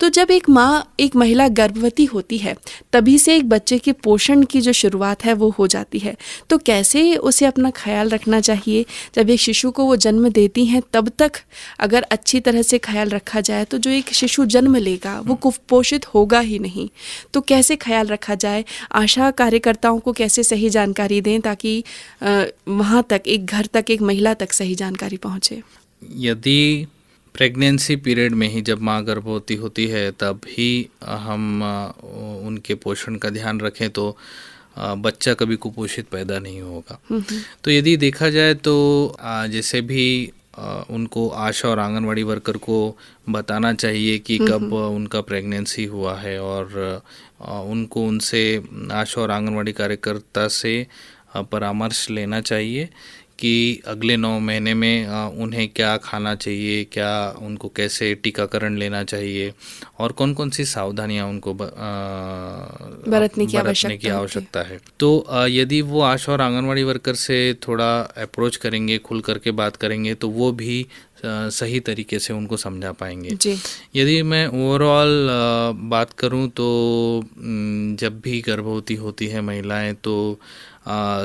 तो 0.00 0.08
जब 0.08 0.30
एक 0.30 0.48
माँ 0.48 0.94
एक 1.00 1.16
महिला 1.16 1.48
गर्भवती 1.48 2.04
होती 2.04 2.38
है 2.38 2.56
तभी 2.92 3.18
से 3.18 3.36
एक 3.36 3.48
बच्चे 3.48 3.78
के 3.78 3.92
पोषण 3.92 4.26
पोषण 4.28 4.44
की 4.44 4.60
जो 4.60 4.72
शुरुआत 4.72 5.24
है 5.24 5.32
वो 5.34 5.48
हो 5.50 5.66
जाती 5.66 5.98
है। 5.98 6.16
तो 6.50 6.58
कैसे 6.60 7.16
उसे 7.18 7.46
अपना 7.46 7.70
ख्याल 7.72 8.08
रखना 8.08 8.40
चाहिए? 8.40 8.84
जब 9.14 9.30
एक 9.30 9.40
शिशु 9.40 9.70
को 9.70 9.84
वो 9.84 9.96
जन्म 9.96 10.28
देती 10.30 10.64
हैं 10.66 10.82
तब 10.92 11.08
तक 11.18 11.32
अगर 11.80 12.02
अच्छी 12.10 12.40
तरह 12.40 12.62
से 12.62 12.78
ख्याल 12.80 13.08
रखा 13.10 13.40
जाए 13.40 13.64
तो 13.64 13.78
जो 13.78 13.90
एक 13.90 14.12
शिशु 14.12 14.44
जन्म 14.46 14.76
लेगा 14.78 15.18
वो 15.20 15.34
कुपोषित 15.36 16.06
होगा 16.06 16.40
ही 16.40 16.58
नहीं। 16.58 16.88
तो 17.32 17.40
कैसे 17.42 17.76
ख्याल 17.78 18.06
रखा 18.06 18.34
जाए? 18.36 18.64
आशा 18.92 19.30
कार्यकर्ताओं 19.32 19.98
को 19.98 20.12
कैसे 20.12 20.42
सही 20.42 20.70
जानकारी 20.70 21.20
दें 21.20 21.40
ताकि 21.40 21.82
वहाँ 22.22 23.04
तक 23.10 23.22
एक 23.26 23.46
घर 23.46 23.66
तक 23.72 23.90
एक 23.90 24.02
महिला 24.02 24.34
तक 24.34 24.52
सही 24.52 24.74
जानकारी 24.74 25.16
पहुँचे? 25.16 25.62
यदि 26.02 26.86
प्रेगनेंसी 27.34 27.96
पीरियड 27.96 28.32
में 28.32 28.48
ही 28.48 28.60
जब 28.62 28.80
माँ 28.80 29.02
गर्भवती 29.04 29.54
होती 29.54 29.86
है 29.86 30.10
तब 30.12 30.40
ही 30.48 30.88
हम 31.04 31.62
उनके 32.44 32.74
पोषण 32.74 33.16
का 33.16 33.30
ध्यान 33.30 33.60
रखें 33.60 33.88
तो 33.90 34.16
बच्चा 34.78 35.34
कभी 35.34 35.56
कुपोषित 35.56 36.08
पैदा 36.08 36.38
नहीं 36.38 36.60
होगा। 36.60 36.98
तो 37.64 37.70
यदि 37.70 37.96
देखा 37.96 38.30
जाए 38.30 38.54
तो 38.54 38.74
जैसे 39.22 39.80
भी 39.80 40.32
उनको 40.90 41.28
आशा 41.28 41.68
और 41.68 41.78
आंगनवाड़ी 41.78 42.22
वर्कर 42.22 42.56
को 42.56 42.96
बताना 43.30 43.72
चाहिए 43.74 44.18
कि 44.18 44.38
कब 44.38 44.72
उनका 44.72 45.20
प्रेगनेंसी 45.20 45.84
हुआ 45.84 46.14
है 46.18 46.38
और 46.42 47.02
उनको 47.42 48.06
उनसे 48.06 48.42
आशा 48.92 49.20
और 49.20 49.30
आंगनवाड़ी 49.30 49.72
कार्यकर्ता 49.72 50.48
से 50.48 50.86
परामर्श 51.52 52.08
लेना 52.10 52.40
चाहिए। 52.40 52.88
कि 53.38 53.82
अगले 53.86 54.16
नौ 54.16 54.38
महीने 54.40 54.74
में 54.74 55.06
उन्हें 55.38 55.68
क्या 55.68 55.96
खाना 55.96 56.34
चाहिए 56.34 56.84
क्या 56.92 57.10
उनको 57.42 57.68
कैसे 57.76 58.14
टीकाकरण 58.14 58.76
लेना 58.76 59.02
चाहिए 59.04 59.52
और 59.98 60.12
कौन 60.12 60.34
कौन 60.34 60.50
सी 60.50 60.64
सावधानियाँ 60.64 61.26
उनको 61.28 61.54
बरतने 61.54 63.46
की 63.46 63.56
आवश्यकता 63.56 63.96
की 63.96 64.08
आवश्यकता 64.08 64.62
है। 64.62 64.78
तो 65.00 65.26
यदि 65.48 65.80
वो 65.82 66.00
आशा 66.02 66.32
और 66.32 66.40
आंगनवाड़ी 66.40 66.82
वर्कर 66.82 67.14
से 67.16 67.38
थोड़ा 67.68 67.90
अप्रोच 68.22 68.56
करेंगे 68.56 68.98
खुल 68.98 69.20
करके 69.20 69.50
बात 69.52 69.76
करेंगे 69.76 70.14
तो 70.14 70.28
वो 70.30 70.50
भी 70.52 70.86
सही 71.24 71.80
तरीके 71.80 72.18
से 72.18 72.32
उनको 72.32 72.56
समझा 72.56 72.92
पाएँगे। 72.92 73.56
यदि 73.96 74.22
मैं 74.22 74.46
ओवरऑल 74.46 75.28
बात 75.90 76.12
करूँ 76.18 76.48
तो 76.50 76.66
जब 78.00 78.20
भी 78.24 78.40
गर्भवती 78.40 78.94
होती 78.94 79.26
है 79.26 79.40
महिलाएँ 79.40 79.94
तो 80.04 80.14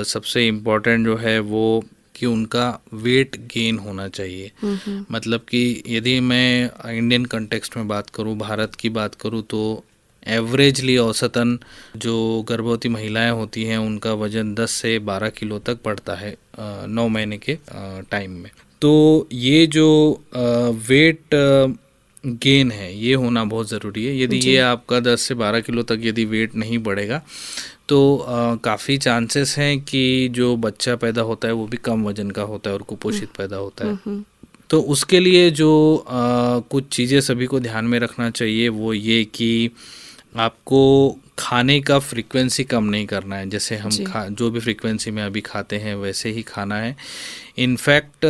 सबसे 0.05 0.48
इम्पोर्टेंट 0.48 1.05
जो 1.05 1.17
है 1.17 1.39
वो 1.41 1.84
कि 2.15 2.25
उनका 2.25 2.67
वेट 2.93 3.36
गेन 3.53 3.77
होना 3.79 4.08
चाहिए। 4.10 4.51
मतलब 5.12 5.41
कि 5.41 5.84
यदि 5.88 6.20
मैं 6.22 6.70
इंडियन 6.91 7.25
कंटेक्स्ट 7.27 7.77
में 7.77 7.88
बात 7.88 8.10
करूँ 8.10 8.38
भारत 8.38 8.75
की 8.75 8.89
बात 8.91 9.15
करूँ 9.15 9.41
तो 9.50 9.84
एवरेजली 10.27 10.98
औसतन 10.98 11.58
जो 11.98 12.15
गर्भवती 12.50 12.89
महिलाएँ 12.89 13.32
होती 13.32 13.63
हैं 13.63 13.77
उनका 13.77 14.13
वज़न 14.15 14.53
10 14.55 14.72
से 14.74 14.98
12 15.01 15.29
किलो 15.29 15.60
तक 15.60 15.79
बढ़ता 15.86 16.15
है 16.15 16.36
नौ 16.60 17.08
महीने 17.08 17.38
के 17.38 17.58
टाइम 18.12 18.32
में। 18.34 18.50
तो 18.82 19.27
ये 19.32 19.65
जो 19.67 19.88
वेट 20.88 21.36
गेन 22.24 22.72
है 22.72 22.93
ये 22.98 23.13
होना 23.13 23.43
बहुत 23.46 23.70
ज़रूरी 23.70 24.05
है। 24.05 24.17
यदि 24.20 24.38
ये 24.39 24.58
आपका 24.60 25.00
10 25.00 25.22
से 25.22 25.36
12 25.36 25.62
किलो 25.62 25.84
तक 25.84 26.00
यदि 26.03 26.25
वेट 26.25 26.55
नहीं 26.55 26.77
बढ़ेगा 26.79 27.22
तो 27.90 28.25
काफ़ी 28.63 28.98
चांसेस 28.98 29.58
हैं 29.58 29.80
कि 29.82 30.30
जो 30.32 30.56
बच्चा 30.58 30.96
पैदा 30.96 31.22
होता 31.22 31.48
है 31.48 31.54
वो 31.54 31.66
भी 31.68 31.78
कम 31.78 32.04
वज़न 32.04 32.30
का 32.32 32.42
होता 32.42 32.70
है 32.70 32.75
और 32.75 32.82
कुपोषित 32.82 33.22
हम्म। 33.22 33.38
पैदा 33.38 33.58
होता 33.58 33.86
है 33.86 33.92
हम्म, 33.92 34.00
हम्म। 34.06 34.24
तो 34.70 34.82
उसके 34.82 35.20
लिए 35.20 35.50
जो 35.52 35.72
आ, 35.98 36.60
कुछ 36.60 36.88
चीज़ें 36.88 37.20
सभी 37.22 37.46
को 37.46 37.60
ध्यान 37.60 37.86
में 37.86 38.00
रखना 38.00 38.30
चाहिए 38.30 38.70
वो 38.70 38.94
ये 38.94 39.24
कि 39.25 39.70
आपको 40.36 40.82
खाने 41.38 41.80
का 41.82 41.98
फ्रीक्वेंसी 42.00 42.63
कम 42.63 42.84
नहीं 42.84 43.06
करना 43.06 43.36
है 43.36 43.50
जैसे 43.50 43.75
हम 43.78 43.90
खा 44.06 44.25
जो 44.30 44.50
भी 44.52 44.60
फ्रीक्वेंसी 44.60 45.12
में 45.12 45.22
अभी 45.24 45.42
खाते 45.42 45.75
हैं 45.75 45.96
वैसे 45.96 46.30
ही 46.30 46.42
खाना 46.42 46.75
है। 46.75 46.96
इनफैक्ट 47.58 48.25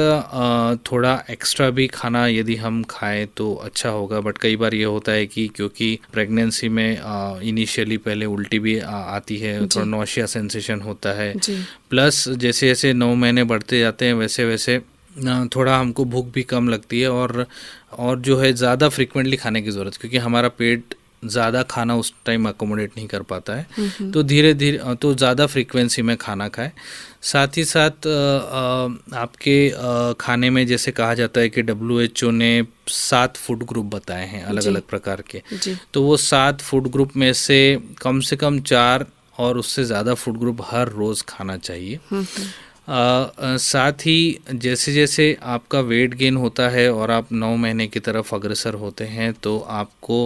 थोड़ा 0.92 1.14
एक्स्ट्रा 1.30 1.70
भी 1.70 1.88
खाना 1.88 2.26
यदि 2.28 2.56
हम 2.56 2.82
खाएँ 2.90 3.26
तो 3.38 3.54
अच्छा 3.56 3.90
होगा 3.90 4.20
बट 4.20 4.38
कई 4.38 4.56
बार 4.56 4.74
ये 4.76 4.84
होता 4.86 5.12
है 5.12 5.26
कि 5.28 5.48
क्योंकि 5.56 5.98
प्रेगनेंसी 6.14 6.70
में 6.70 6.90
इनिशियली 7.44 7.98
पहले 8.00 8.26
उल्टी 8.28 8.60
भी 8.60 8.78
आ, 8.80 8.90
आती 8.90 9.38
है 9.38 9.60
थोड़ा 9.62 9.86
नौशिया 9.86 10.26
सेंसेशन 10.28 10.82
होता 10.82 11.14
है। 11.14 11.34
प्लस 11.90 12.28
जैसे 12.30 12.68
जैसे 12.68 12.94
नौ 12.94 13.14
महीने 13.16 13.44
बढ़ते 13.44 13.80
जाते 13.80 14.06
हैं 14.06 14.14
वैसे 14.14 14.46
वैसे 14.46 14.80
थोड़ा 15.56 15.78
हमको 15.78 16.06
भूख 16.06 16.32
भी 16.34 16.44
कम 16.46 16.70
लगती 16.70 17.02
है 17.02 17.10
और 17.12 17.46
और 17.98 18.20
जो 18.20 18.38
है 18.38 18.52
ज़्यादा 18.54 18.90
फ्रिक्वेंटली 18.90 19.38
खाने 19.38 19.62
की 19.62 19.72
ज़रूरत 19.72 19.96
क्योंकि 19.96 20.18
हमारा 20.18 20.50
पेट 20.58 20.94
ज़्यादा 21.26 21.62
खाना 21.66 21.96
उस 21.96 22.14
टाइम 22.26 22.48
अकोमोडेट 22.50 22.92
नहीं 22.98 23.08
कर 23.08 23.22
पाता 23.24 23.56
है। 23.56 24.12
तो 24.12 24.24
धीरे 24.24 24.54
धीरे 24.54 24.96
तो 25.02 25.14
ज़्यादा 25.16 25.46
फ्रीक्वेंसी 25.48 26.02
में 26.02 26.16
खाना 26.18 26.48
खाए। 26.50 26.72
साथ 27.24 27.58
ही 27.58 27.64
साथ 27.66 28.08
आपके 29.16 29.56
खाने 30.20 30.50
में 30.50 30.66
जैसे 30.68 30.92
कहा 30.94 31.14
जाता 31.14 31.42
है 31.42 31.50
कि 31.50 31.62
डब्ल्यू 31.64 32.00
एच 32.02 32.24
ओ 32.24 32.32
ने 32.32 32.52
सात 32.90 33.38
फ़ूड 33.38 33.64
ग्रुप 33.66 33.86
बताए 33.96 34.26
हैं 34.28 34.44
अलग 34.44 34.66
अलग 34.68 34.88
प्रकार 34.88 35.24
के। 35.30 35.42
तो 35.94 36.04
वो 36.04 36.18
सात 36.20 36.62
फ़ूड 36.62 36.92
ग्रुप 36.92 37.16
में 37.16 37.32
से 37.34 37.60
कम 38.02 38.20
से 38.22 38.36
कम 38.36 38.60
चार 38.64 39.06
और 39.40 39.58
उससे 39.58 39.84
ज़्यादा 39.84 40.14
फ़ूड 40.14 40.40
ग्रुप 40.40 40.58
हर 40.64 40.90
रोज़ 40.92 41.24
खाना 41.30 41.58
चाहिए। 41.60 42.00
आ, 42.86 43.30
साथ 43.58 44.06
ही 44.06 44.40
जैसे 44.54 44.94
जैसे 44.94 45.26
आपका 45.44 45.80
वेट 45.82 46.14
गेन 46.16 46.38
होता 46.38 46.68
है 46.70 46.92
और 46.94 47.12
आप 47.12 47.32
नौ 47.34 47.56
महीने 47.58 47.88
की 47.88 48.00
तरफ़ 48.00 48.34
अग्रसर 48.36 48.74
होते 48.76 49.06
हैं 49.08 49.32
तो 49.44 49.58
आपको 49.72 50.18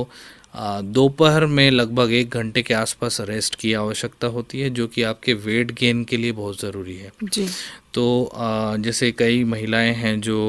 दोपहर 0.57 1.45
में 1.45 1.69
लगभग 1.71 2.11
एक 2.13 2.29
घंटे 2.29 2.61
के 2.63 2.73
आसपास 2.73 3.17
रेस्ट 3.21 3.55
की 3.55 3.73
आवश्यकता 3.75 4.27
होती 4.27 4.59
है 4.59 4.69
जो 4.69 4.87
कि 4.87 5.03
आपके 5.03 5.33
वेट 5.35 5.71
गेन 5.71 6.03
के 6.03 6.17
लिए 6.17 6.31
बहुत 6.31 6.61
ज़रूरी 6.61 6.95
है। 6.97 7.11
जी। 7.23 7.45
तो 7.93 8.31
जैसे 8.79 9.11
कई 9.11 9.43
महिलाएँ 9.43 9.93
हैं 9.93 10.19
जो 10.21 10.39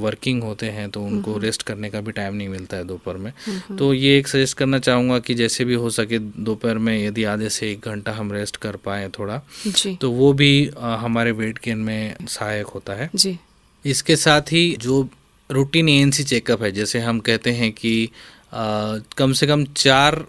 वर्किंग 0.00 0.42
होते 0.42 0.66
हैं 0.66 0.88
तो 0.90 1.02
उनको 1.02 1.36
रेस्ट। 1.38 1.62
करने 1.62 1.90
का 1.90 2.00
भी 2.00 2.12
टाइम 2.12 2.34
नहीं 2.34 2.48
मिलता 2.48 2.76
है 2.76 2.84
दोपहर 2.84 3.16
में। 3.16 3.32
तो 3.78 3.92
ये 3.94 4.18
एक 4.18 4.28
सजेस्ट 4.28 4.56
करना 4.58 4.78
चाहूँगा 4.78 5.18
कि 5.18 5.34
जैसे 5.34 5.64
भी 5.64 5.74
हो 5.74 5.90
सके 5.90 6.18
दोपहर 6.18 6.78
में 6.78 6.96
यदि 7.06 7.24
आधे 7.24 7.48
से 7.48 7.70
एक 7.72 7.86
घंटा 7.86 8.12
हम 8.12 8.32
रेस्ट 8.32 8.56
कर 8.56 8.76
पाएँ 8.76 9.08
थोड़ा 9.18 9.40
जी। 9.66 9.96
तो 9.96 10.10
वो 10.10 10.32
भी 10.32 10.70
हमारे 10.76 11.32
वेट 11.32 11.58
गेन 11.64 11.78
में 11.80 12.14
सहायक 12.28 12.66
होता 12.66 12.94
है। 12.94 13.10
जी। 13.14 13.38
इसके 13.84 14.16
साथ 14.16 14.52
ही 14.52 14.76
जो 14.80 15.08
रूटीन 15.50 15.88
ए 15.88 16.10
चेकअप 16.12 16.62
है 16.62 16.70
जैसे 16.72 17.00
हम 17.00 17.18
कहते 17.20 17.50
हैं 17.52 17.70
कि 17.72 18.10
कम 19.18 19.32
से 19.32 19.46
कम 19.46 19.64
चार 19.76 20.24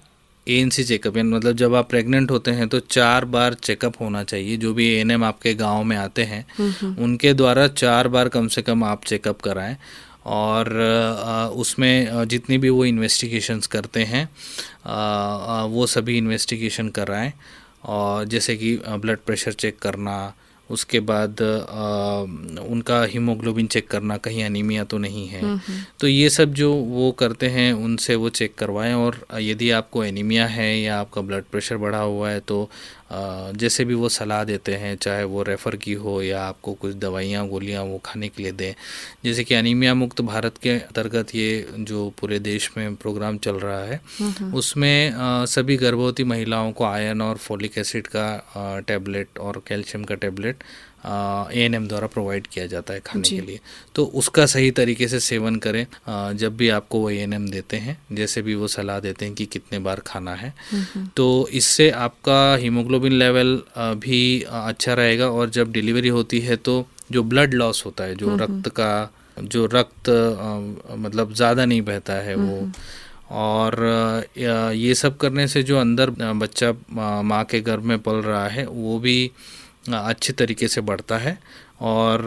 ए 0.48 0.56
एन 0.60 0.70
सी 0.70 0.84
चेकअप 0.84 1.18
यानी 1.18 1.30
मतलब 1.30 1.56
जब 1.58 1.76
आप 1.76 1.90
प्रेग्नेंट 1.90 2.32
होते 2.32 2.52
हैं 2.52 2.68
तो 2.70 2.80
चार 2.80 3.26
बार 3.26 3.54
चेकअप 3.54 4.00
होना 4.02 4.24
चाहिए 4.24 4.58
जो 4.58 4.74
भी 4.74 4.88
ए 4.88 5.00
एन 5.00 5.12
एम 5.12 5.24
आपके 5.24 5.54
गाँव 5.56 5.84
में 5.84 5.96
आते 5.98 6.24
हैं 6.24 6.46
उनके 7.04 7.34
द्वारा 7.34 7.68
चार 7.68 8.08
बार 8.08 8.30
कम 8.30 8.48
से 8.48 8.62
कम 8.62 8.84
आप 8.84 9.06
चेकअप 9.06 9.42
कराएँ। 9.42 9.78
और 10.26 10.70
उसमें 11.56 12.28
जितनी 12.28 12.58
भी 12.58 12.70
वो 12.70 12.86
इन्वेस्टिगेशंस 12.86 13.68
करते 13.68 14.04
हैं 14.04 14.24
वो 15.72 15.86
सभी 15.88 16.18
इन्वेस्टिगेशन 16.18 16.90
कराएँ। 16.90 17.32
और 17.86 18.26
जैसे 18.26 18.56
कि 18.58 18.76
ब्लड 18.88 19.20
प्रेशर 19.26 19.54
चेक 19.54 19.78
करना 19.80 20.18
उसके 20.70 21.00
बाद 21.00 21.42
आ, 21.42 22.64
उनका 22.66 23.04
हीमोग्लोबिन 23.04 23.68
चेक 23.68 23.88
करना 23.88 24.18
कहीं 24.18 24.44
अनिमिया 24.44 24.84
तो 24.84 24.98
नहीं 24.98 25.28
है। 25.28 25.60
तो 26.00 26.08
ये 26.08 26.30
सब 26.30 26.54
जो 26.54 26.74
वो 26.74 27.12
करते 27.12 27.48
हैं 27.48 27.74
उनसे 27.74 28.16
वो 28.16 28.30
चेक 28.30 28.56
करवाएँ 28.56 28.94
और 28.94 29.28
यदि 29.40 29.72
आपको 29.72 30.04
एनीमिया 30.04 30.46
है 30.46 30.82
या 30.82 31.00
आपका 31.00 31.22
ब्लड 31.22 31.44
प्रेशर 31.44 31.78
बढ़ा 31.78 32.00
हुआ 32.00 32.30
है 32.30 32.40
तो 32.40 32.70
जैसे 33.12 33.86
भी 33.86 33.94
वो 33.94 34.10
सलाह 34.10 34.44
देते 34.44 34.74
हैं 34.76 34.96
चाहे 34.96 35.24
वो 35.24 35.44
रेफ़र 35.44 35.76
की 35.76 35.94
हो 35.94 36.22
या 36.22 36.42
आपको 36.44 36.74
कुछ 36.74 36.96
दवाइयाँ 36.96 37.48
गोलियाँ 37.48 37.84
वो 37.84 37.98
खाने 38.06 38.30
के 38.30 38.44
लिए 38.44 38.52
दें। 38.52 38.74
जैसे 39.26 39.44
कि 39.44 39.56
अनिमिया 39.56 39.94
मुक्त 39.94 40.22
भारत 40.22 40.58
के 40.58 40.70
अंतर्गत 40.70 41.36
ये 41.36 41.68
जो 41.80 42.10
पूरे 42.20 42.40
देश 42.40 42.70
में 42.78 42.96
प्रोग्राम 42.96 43.38
चल 43.38 43.56
रहा 43.56 43.80
है 43.80 44.00
उसमें 44.54 45.14
सभी 45.48 45.78
गर्भवती 45.78 46.24
महिलाओं 46.24 46.72
को 46.72 46.84
आयरन 46.86 47.22
और 47.22 47.38
फोलिक 47.38 47.78
एसिड 47.78 48.08
का 48.16 48.82
टैबलेट 48.88 49.38
और 49.40 49.62
कैल्शियम 49.68 50.04
का 50.04 50.16
टैबलेट 50.16 50.64
ए 51.06 51.64
एन 51.66 51.74
एम 51.76 51.88
द्वारा 51.88 52.08
प्रोवाइड 52.08 52.48
किया 52.48 52.66
जाता 52.66 52.94
है 52.94 53.00
खाने 53.00 53.30
के 53.30 53.42
लिए। 53.42 53.60
तो 53.96 54.06
उसका 54.16 54.46
सही 54.46 54.72
तरीके 54.72 55.08
से 55.08 55.20
सेवन 55.20 55.56
करें। 55.56 55.86
आ, 56.08 56.32
जब 56.34 56.56
भी 56.58 56.70
आपको 56.70 57.00
वो 57.00 57.10
ए 57.10 57.18
एन 57.18 57.34
एम 57.34 57.48
देते 57.50 57.78
हैं 57.78 57.98
जैसे 58.12 58.42
भी 58.42 58.56
वो 58.56 58.68
सलाह 58.68 59.00
देते 59.00 59.26
हैं 59.26 59.34
कि 59.36 59.46
कितने 59.46 59.80
बार 59.80 60.00
खाना 60.08 60.34
है 60.36 60.54
तो 61.16 61.48
इससे 61.54 61.90
आपका 61.90 62.56
हीमोग्लोबिन 62.56 63.14
लेवल 63.14 63.62
भी 63.78 64.42
अच्छा 64.42 64.94
रहेगा 64.94 65.30
और 65.30 65.50
जब 65.50 65.72
डिलीवरी 65.72 66.10
होती 66.10 66.40
है 66.40 66.56
तो 66.56 66.86
जो 67.12 67.24
ब्लड 67.24 67.54
लॉस 67.54 67.86
होता 67.86 68.04
है 68.04 68.16
जो 68.16 68.36
रक्त 68.36 68.70
का 68.70 68.92
जो 69.44 69.66
रक्त 69.66 70.10
मतलब 70.98 71.34
ज़्यादा 71.34 71.66
नहीं 71.66 71.82
बहता 71.82 72.14
है 72.14 72.36
वो 72.36 72.72
और 73.32 73.76
ये 74.78 74.96
सब 74.96 75.18
करने 75.18 75.48
से 75.48 75.64
जो 75.64 75.78
अंदर 75.78 76.10
बच्चा 76.36 76.74
माँ 77.24 77.44
के 77.44 77.60
गर्भ 77.62 77.84
में 77.84 77.98
पल 78.00 78.16
रहा 78.22 78.48
है 78.48 78.66
वो 78.68 79.00
भी 79.00 79.32
अच्छे 79.88 80.34
तरीके 80.34 80.68
से 80.68 80.82
बढ़ता 80.82 81.18
है 81.18 81.38
और 81.82 82.22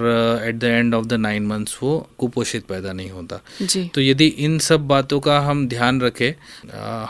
at 0.46 0.54
the 0.54 0.64
end 0.64 0.94
of 0.94 1.06
the 1.06 1.12
nine 1.12 1.46
months 1.46 1.78
वो 1.82 2.08
कुपोषित 2.18 2.64
पैदा 2.66 2.92
नहीं 2.92 3.10
होता। 3.10 3.40
जी। 3.62 3.84
तो 3.94 4.00
यदि 4.00 4.26
इन 4.26 4.58
सब 4.58 4.86
बातों 4.88 5.20
का 5.20 5.38
हम 5.40 5.66
ध्यान 5.68 6.00
रखें 6.00 6.32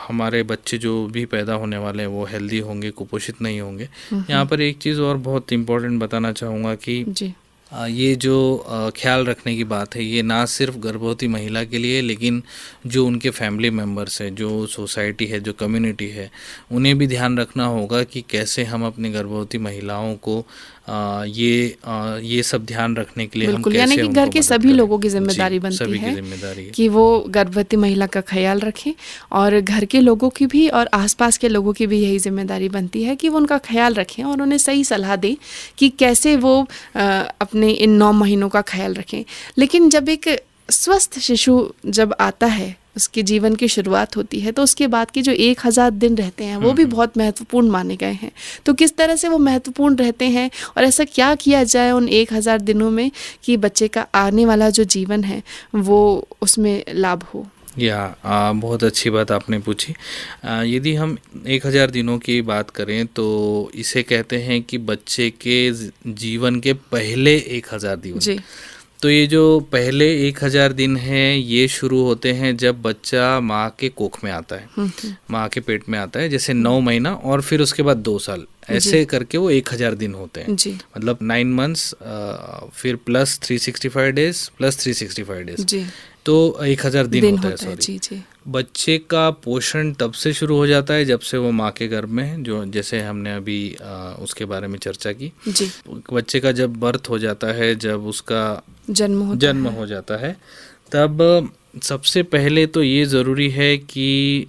हमारे 0.08 0.42
बच्चे 0.44 0.78
जो 0.78 1.06
भी 1.06 1.24
पैदा 1.26 1.54
होने 1.54 1.78
वाले 1.78 2.02
हैं 2.02 2.10
वो 2.10 2.24
हेल्दी 2.24 2.58
होंगे 2.60 2.90
कुपोषित 2.90 3.42
नहीं 3.42 3.60
होंगे। 3.60 3.88
यहाँ 4.12 4.44
पर 4.46 4.60
एक 4.60 4.78
चीज़ 4.78 5.00
और 5.00 5.16
बहुत 5.26 5.52
इम्पोर्टेंट 5.52 6.00
बताना 6.00 6.32
चाहूँगा 6.32 6.74
कि 6.76 7.04
जी। 7.08 7.32
ये 7.72 8.14
जो 8.14 8.92
ख्याल 8.96 9.25
रखने 9.26 9.54
की 9.56 9.64
बात 9.64 9.94
है, 9.96 10.04
ये 10.04 10.22
ना 10.22 10.44
सिर्फ़ 10.46 10.76
गर्भवती 10.76 11.28
महिला 11.28 11.64
के 11.64 11.78
लिए, 11.78 12.00
लेकिन 12.00 12.42
जो 12.87 13.06
उनके 13.06 13.30
फैमिली 13.30 13.70
मेंबर्स 13.70 14.20
है, 14.22 14.30
जो 14.30 14.66
सोसाइटी 14.66 15.26
है, 15.26 15.40
जो 15.40 15.52
कम्युनिटी 15.52 16.08
है, 16.08 16.30
उन्हें 16.72 16.96
भी 16.98 17.06
ध्यान 17.06 17.38
रखना 17.38 17.64
होगा 17.66 18.02
कि 18.04 18.25
कैसे 18.30 18.64
हम 18.64 18.87
अपनी 18.87 19.10
गर्भवती 19.10 19.58
महिलाओं 19.58 20.14
को 20.16 20.44
आ, 20.88 21.25
ये 21.25 21.76
आ, 21.85 22.16
ये 22.23 22.42
सब 22.42 22.64
ध्यान 22.66 22.97
रखने 22.97 23.26
के 23.26 23.38
लिए 23.38 23.49
बिल्कुल 23.49 23.76
यानी 23.76 23.97
कि 23.97 24.07
घर 24.09 24.28
के 24.30 24.42
सभी 24.42 24.73
लोगों 24.73 24.99
की 24.99 25.09
ज़िम्मेदारी 25.09 25.59
बनती 25.59 25.76
सभी 25.76 25.99
है, 25.99 26.09
की 26.11 26.14
ज़िम्मेदारी 26.14 26.64
है। 26.64 26.71
कि 26.71 26.88
वो 26.88 27.04
गर्भवती 27.28 27.76
महिला 27.76 28.07
का 28.07 28.21
ख्याल 28.30 28.61
रखें 28.61 28.92
और 29.33 29.61
घर 29.61 29.85
के 29.85 30.00
लोगों 30.00 30.30
की 30.38 30.47
भी 30.47 30.68
और 30.71 30.88
आसपास 30.95 31.38
के 31.38 31.49
लोगों 31.49 31.73
की 31.73 31.87
भी 31.87 32.00
यही 32.00 32.18
ज़िम्मेदारी 32.18 32.68
बनती 32.68 33.02
है 33.02 33.16
कि 33.16 33.28
वो 33.28 33.38
उनका 33.38 33.59
ख्याल 33.68 33.95
रखें 33.95 34.23
और 34.25 34.42
उन्हें 34.42 34.59
सही 34.59 34.85
सलाह 34.85 35.16
दें 35.16 35.35
कि 35.78 35.88
कैसे 35.99 36.37
वो 36.37 36.61
अपने 36.97 37.71
इन 37.71 37.97
नौ 37.97 38.12
महीनों 38.12 38.49
का 38.49 38.62
ख्याल 38.68 38.95
रखें। 38.95 39.25
लेकिन 39.59 39.88
जब 39.90 40.09
एक 40.09 40.28
स्वस्थ 40.71 41.18
शिशु 41.18 41.54
जब 41.87 42.14
आता 42.21 42.47
है 42.47 42.76
उसके 42.98 43.22
जीवन 43.24 43.54
की 43.56 43.68
शुरुआत 43.68 44.16
होती 44.16 44.40
है 44.40 44.52
तो 44.52 44.62
उसके 44.62 44.86
बाद 44.88 45.10
के 45.10 45.22
जो 45.22 45.32
एक 45.32 45.66
हज़ार 45.66 45.90
दिन 45.96 46.16
रहते 46.16 46.44
हैं 46.44 46.56
वो 46.58 46.72
भी 46.72 46.82
हम्म। 46.82 46.92
बहुत 46.92 47.18
महत्वपूर्ण 47.18 47.68
माने 47.70 47.96
गए 47.96 48.12
हैं। 48.14 48.30
तो 48.66 48.74
किस 48.74 48.96
तरह 48.96 49.16
से 49.16 49.28
वो 49.28 49.38
महत्वपूर्ण 49.40 49.96
रहते 49.96 50.28
हैं 50.30 50.50
और 50.76 50.84
ऐसा 50.84 51.04
क्या 51.06 51.34
किया 51.36 51.62
जाए 51.66 51.90
उन 51.90 52.08
एक 52.14 52.32
हज़ार 52.32 52.60
दिनों 52.62 52.90
में 52.90 53.10
कि 53.44 53.56
बच्चे 53.58 53.88
का 53.88 54.06
आने 54.16 54.46
वाला 54.46 54.70
जो 54.70 54.84
जीवन 54.86 55.24
है 55.24 55.42
वो 55.76 56.00
उसमें 56.42 56.84
लाभ 56.94 57.22
हो? 57.34 57.46
या 57.78 57.98
आ, 58.24 58.52
बहुत 58.52 58.84
अच्छी 58.84 59.10
बात 59.10 59.30
आपने 59.32 59.58
पूछी। 59.58 59.92
यदि 60.66 60.94
हम 60.94 61.16
एक 61.48 61.66
हज़ार 61.66 61.90
दिनों 61.90 62.18
की 62.18 62.40
बात 62.44 62.70
करें 62.70 63.06
तो 63.08 63.26
इसे 63.74 64.02
कहते 64.02 64.36
हैं 64.42 64.62
कि 64.62 64.78
बच्चे 64.84 65.28
के 65.40 65.58
जीवन 66.14 66.58
के 66.60 66.72
पहले 66.92 67.36
एक 67.36 67.66
हज़ार 67.72 67.96
दिवस। 67.98 68.24
जी। 68.24 68.38
तो 69.02 69.10
ये 69.10 69.26
जो 69.26 69.42
पहले 69.72 70.06
एक 70.28 70.42
हज़ार 70.44 70.72
दिन 70.72 70.96
है 70.96 71.38
ये 71.38 71.66
शुरू 71.68 72.02
होते 72.02 72.32
हैं 72.32 72.56
जब 72.56 72.80
बच्चा 72.82 73.38
माँ 73.40 73.68
के 73.80 73.88
कोख 73.90 74.22
में 74.24 74.30
आता 74.32 74.56
है। 74.56 74.68
हम्म, 74.76 74.90
हम्म। 75.02 75.14
माँ 75.30 75.48
के 75.48 75.60
पेट 75.60 75.88
में 75.88 75.98
आता 75.98 76.20
है 76.20 76.28
जैसे 76.28 76.52
नौ 76.54 76.78
महीना 76.80 77.12
और 77.14 77.42
फिर 77.42 77.60
उसके 77.62 77.82
बाद 77.82 77.96
दो 77.98 78.18
साल। 78.18 78.46
ऐसे 78.70 79.04
करके 79.04 79.38
वो 79.38 79.50
एक 79.50 79.72
हज़ार 79.72 79.94
दिन 79.94 80.14
होते 80.14 80.40
हैं। 80.40 80.56
जी। 80.56 80.70
मतलब 80.96 81.18
नाइन 81.22 81.52
मंथ्स 81.54 81.94
फिर 82.74 82.96
plus 83.06 83.38
three 83.42 83.58
sixty 83.58 83.88
five 83.88 84.12
days 84.12 84.48
plus 84.58 84.82
three 84.82 84.94
sixty 84.94 85.22
five 85.22 85.44
days 85.44 85.84
तो 86.26 86.64
एक 86.64 86.84
हज़ार 86.86 87.06
दिन, 87.06 87.20
दिन 87.20 87.36
होता, 87.36 87.48
होता 87.48 87.64
है। 87.64 87.76
सॉरी 87.76 87.98
जी, 87.98 88.22
बच्चे 88.48 88.96
का 89.10 89.28
पोषण 89.44 89.92
तब 89.92 90.12
से 90.12 90.32
शुरू 90.32 90.56
हो 90.56 90.66
जाता 90.66 90.94
है 90.94 91.04
जब 91.04 91.20
से 91.20 91.38
वो 91.38 91.50
माँ 91.52 91.70
के 91.70 91.88
गर्भ 91.88 92.08
में 92.08 92.24
है 92.24 92.42
जो 92.42 92.64
जैसे 92.66 93.00
हमने 93.00 93.34
अभी 93.34 93.74
आ, 93.74 93.94
उसके 94.22 94.44
बारे 94.44 94.68
में 94.68 94.78
चर्चा 94.78 95.12
की। 95.12 95.32
जी। 95.48 95.70
बच्चे 96.12 96.40
का 96.40 96.52
जब 96.52 96.76
बर्थ 96.80 97.08
हो 97.10 97.18
जाता 97.18 97.52
है 97.52 97.74
जब 97.76 98.06
उसका 98.06 98.42
जन्म 98.90 99.21
होता 99.21 99.38
जन्म 99.38 99.66
हो। 99.68 99.87
जाता 99.87 100.16
है। 100.16 100.37
तब 100.92 101.50
सबसे 101.83 102.23
पहले 102.23 102.66
तो 102.66 102.83
ये 102.83 103.04
ज़रूरी 103.04 103.50
है 103.50 103.76
कि 103.78 104.47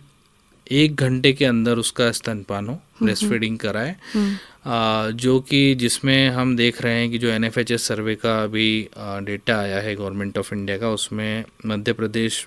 एक 0.71 0.95
घंटे 0.95 1.34
के 1.34 1.45
अंदर 1.45 1.78
उसका 1.78 2.12
स्तनपान 2.12 2.67
हो 2.67 2.80
ब्रेस्ट 3.04 3.23
हम्म, 3.23 3.34
फीडिंग 3.34 3.52
हम्म। 3.52 3.71
कराए। 3.71 3.95
हम्म। 4.13 5.17
जो 5.17 5.39
कि 5.39 5.75
जिसमें 5.75 6.30
हम 6.30 6.56
देख 6.58 6.82
रहे 6.82 6.93
हैं 6.93 7.12
कि 7.12 7.17
जो 7.17 7.28
एनएफएचएस 7.28 7.84
सर्वे 7.84 8.15
का 8.15 8.43
अभी 8.43 8.88
डेटा 8.99 9.58
आया 9.60 9.80
है 9.80 9.95
गवर्नमेंट 9.95 10.38
ऑफ़ 10.38 10.56
इंडिया 10.56 10.78
का 10.78 10.89
उसमें 10.89 11.43
मध्य 11.65 11.93
प्रदेश 11.93 12.45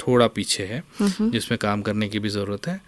थोड़ा 0.00 0.26
पीछे 0.26 0.64
है 0.64 0.82
जिसमें 1.02 1.58
काम 1.58 1.82
करने 1.82 2.08
की 2.08 2.18
भी 2.18 2.28
ज़रूरत 2.28 2.66
है। 2.66 2.80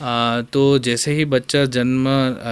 आ, 0.00 0.40
तो 0.40 0.78
जैसे 0.78 1.12
ही 1.12 1.24
बच्चा 1.24 1.64
जन्म 1.64 2.04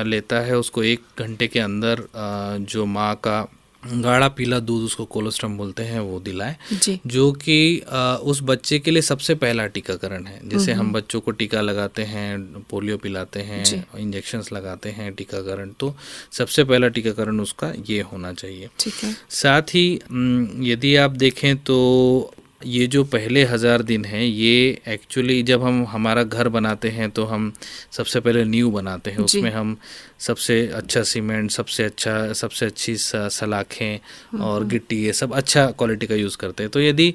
लेता 0.06 0.40
है 0.40 0.56
उसको 0.58 0.82
एक 0.84 1.00
घंटे 1.18 1.46
के 1.46 1.60
अंदर 1.60 1.98
आ, 2.00 2.56
जो 2.58 2.86
माँ 2.86 3.14
का 3.14 3.52
गाढ़ा 3.84 4.28
पीला 4.28 4.58
दूध 4.60 4.84
उसको 4.84 5.04
कोलोस्ट्रम 5.04 5.56
बोलते 5.56 5.82
हैं 5.82 6.00
वो 6.00 6.18
दिलाएँ। 6.20 6.56
जो। 7.06 7.30
कि 7.34 7.78
उस 8.22 8.40
बच्चे 8.42 8.78
के 8.78 8.90
लिए 8.90 9.02
सबसे 9.02 9.34
पहला 9.34 9.66
टीकाकरण 9.66 10.26
है। 10.26 10.38
जैसे 10.48 10.72
हम 10.72 10.92
बच्चों 10.92 11.20
को 11.20 11.30
टीका 11.30 11.60
लगाते 11.60 12.02
हैं 12.04 12.38
पोलियो 12.70 12.96
पिलाते 12.98 13.40
हैं 13.40 13.64
इंजेक्शंस 13.98 14.52
लगाते 14.52 14.90
हैं 14.90 15.12
टीकाकरण 15.14 15.70
तो 15.80 15.94
सबसे 16.32 16.64
पहला 16.64 16.88
टीकाकरण 16.88 17.40
उसका 17.40 17.72
ये 17.90 18.00
होना 18.02 18.32
चाहिए। 18.32 18.68
ठीक 18.78 18.94
है। 19.04 19.14
साथ 19.30 19.74
ही 19.74 19.86
यदि 20.70 20.94
आप 20.96 21.10
देखें 21.16 21.56
तो 21.56 22.34
ये 22.64 22.86
जो 22.86 23.02
पहले 23.04 23.44
हज़ार 23.44 23.82
दिन 23.82 24.04
हैं 24.04 24.22
ये 24.22 24.80
एक्चुअली 24.88 25.42
जब 25.42 25.62
हम 25.62 25.84
हमारा 25.88 26.22
घर 26.24 26.48
बनाते 26.48 26.88
हैं 26.90 27.10
तो 27.10 27.24
हम 27.24 27.52
सबसे 27.92 28.20
पहले 28.20 28.44
न्यू 28.44 28.70
बनाते 28.70 29.10
हैं। 29.10 29.18
उसमें 29.20 29.50
हम 29.50 29.76
सबसे 30.20 30.66
अच्छा 30.74 31.02
सीमेंट 31.02 31.50
सबसे 31.50 31.84
अच्छा 31.84 32.32
सबसे 32.32 32.66
अच्छी 32.66 32.96
सलाखें 32.96 33.94
हम्म, 33.94 34.42
और। 34.42 34.64
गिट्टी 34.66 35.02
ये 35.04 35.12
सब 35.12 35.32
अच्छा 35.34 35.66
क्वालिटी 35.72 36.06
का 36.06 36.14
यूज़ 36.14 36.36
करते 36.36 36.62
हैं। 36.62 36.70
तो 36.72 36.80
यदि 36.80 37.12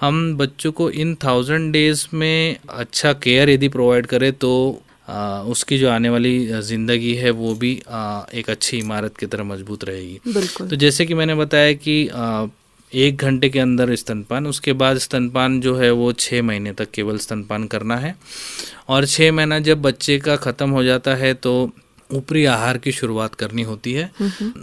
हम 0.00 0.36
बच्चों 0.36 0.72
को 0.72 0.90
इन 0.92 1.14
थाउज़ेंड 1.24 1.72
डेज़ 1.72 2.06
में 2.14 2.56
अच्छा 2.68 3.12
केयर 3.24 3.50
यदि 3.50 3.68
प्रोवाइड 3.68 4.06
करें 4.06 4.32
तो 4.34 4.52
आ, 5.08 5.42
उसकी 5.42 5.78
जो 5.78 5.88
आने 5.90 6.08
वाली 6.08 6.46
ज़िंदगी 6.62 7.14
है 7.14 7.30
वो 7.32 7.54
भी 7.54 7.70
आ, 7.88 8.22
एक 8.34 8.50
अच्छी 8.50 8.78
इमारत 8.78 9.16
की 9.16 9.26
तरह 9.26 9.44
मज़बूत 9.44 9.84
रहेगी। 9.84 10.32
बिल्कुल। 10.32 10.68
तो 10.68 10.76
जैसे 10.76 11.06
कि 11.06 11.14
मैंने 11.14 11.34
बताया 11.34 11.72
कि 11.74 11.96
आ, 12.08 12.46
एक 12.92 13.16
घंटे 13.16 13.48
के 13.48 13.58
अंदर 13.58 13.94
स्तनपान 13.96 14.46
उसके 14.46 14.72
बाद 14.74 14.98
स्तनपान 14.98 15.60
जो 15.60 15.76
है 15.76 15.90
वो 15.92 16.12
छः 16.14 16.42
महीने 16.42 16.72
तक 16.72 16.90
केवल 16.90 17.18
स्तनपान 17.18 17.66
करना 17.66 17.96
है। 17.96 18.14
और 18.88 19.06
छः 19.06 19.32
महीना 19.32 19.58
जब 19.60 19.82
बच्चे 19.82 20.18
का 20.18 20.36
ख़त्म 20.38 20.70
हो 20.70 20.82
जाता 20.84 21.14
है 21.14 21.32
तो 21.36 21.70
ऊपरी 22.10 22.44
आहार 22.46 22.78
की 22.78 22.92
शुरुआत 22.92 23.34
करनी 23.34 23.62
होती 23.62 23.92
है। 23.92 24.10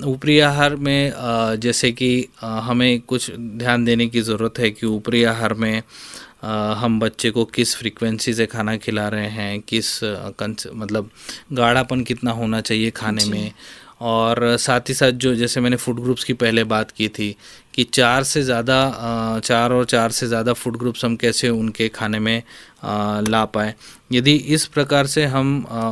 ऊपरी 0.05 0.39
आहार 0.41 0.75
में 0.77 1.13
जैसे 1.59 1.91
कि 1.91 2.27
हमें 2.41 2.99
कुछ 3.01 3.31
ध्यान 3.31 3.85
देने 3.85 4.07
की 4.07 4.21
ज़रूरत 4.21 4.59
है 4.59 4.71
कि 4.71 4.87
ऊपरी 4.87 5.23
आहार 5.23 5.53
में 5.53 5.81
हम 6.77 6.99
बच्चे 6.99 7.29
को 7.31 7.45
किस 7.45 7.75
फ्रीक्वेंसी 7.75 8.33
से 8.33 8.45
खाना 8.45 8.75
खिला 8.77 9.07
रहे 9.09 9.29
हैं 9.29 9.59
किस 9.61 10.03
मतलब 10.03 11.09
गाढ़ापन 11.53 12.03
कितना 12.03 12.31
होना 12.31 12.61
चाहिए 12.61 12.91
खाने 12.91 13.25
में 13.25 13.51
और 14.01 14.55
साथ 14.57 14.89
ही 14.89 14.93
साथ 14.93 15.11
जो 15.13 15.33
जैसे 15.35 15.61
मैंने 15.61 15.75
फ़ूड 15.75 15.99
ग्रुप्स 15.99 16.23
की 16.23 16.33
पहले 16.35 16.63
बात 16.65 16.91
की 16.91 17.07
थी 17.09 17.35
कि 17.73 17.83
चार 17.85 18.23
से 18.23 18.41
ज़्यादा 18.41 19.39
चार 19.39 19.71
और 19.71 19.85
चार 19.85 20.11
से 20.11 20.27
ज़्यादा 20.27 20.53
फ़ूड 20.53 20.77
ग्रुप्स 20.77 21.03
हम 21.05 21.15
कैसे 21.15 21.49
उनके 21.49 21.87
खाने 21.89 22.19
में 22.19 22.41
ला 23.23 23.43
पाए 23.47 23.73
यदि 24.11 24.33
इस 24.49 24.65
प्रकार 24.67 25.07
से 25.07 25.25
हम 25.25 25.49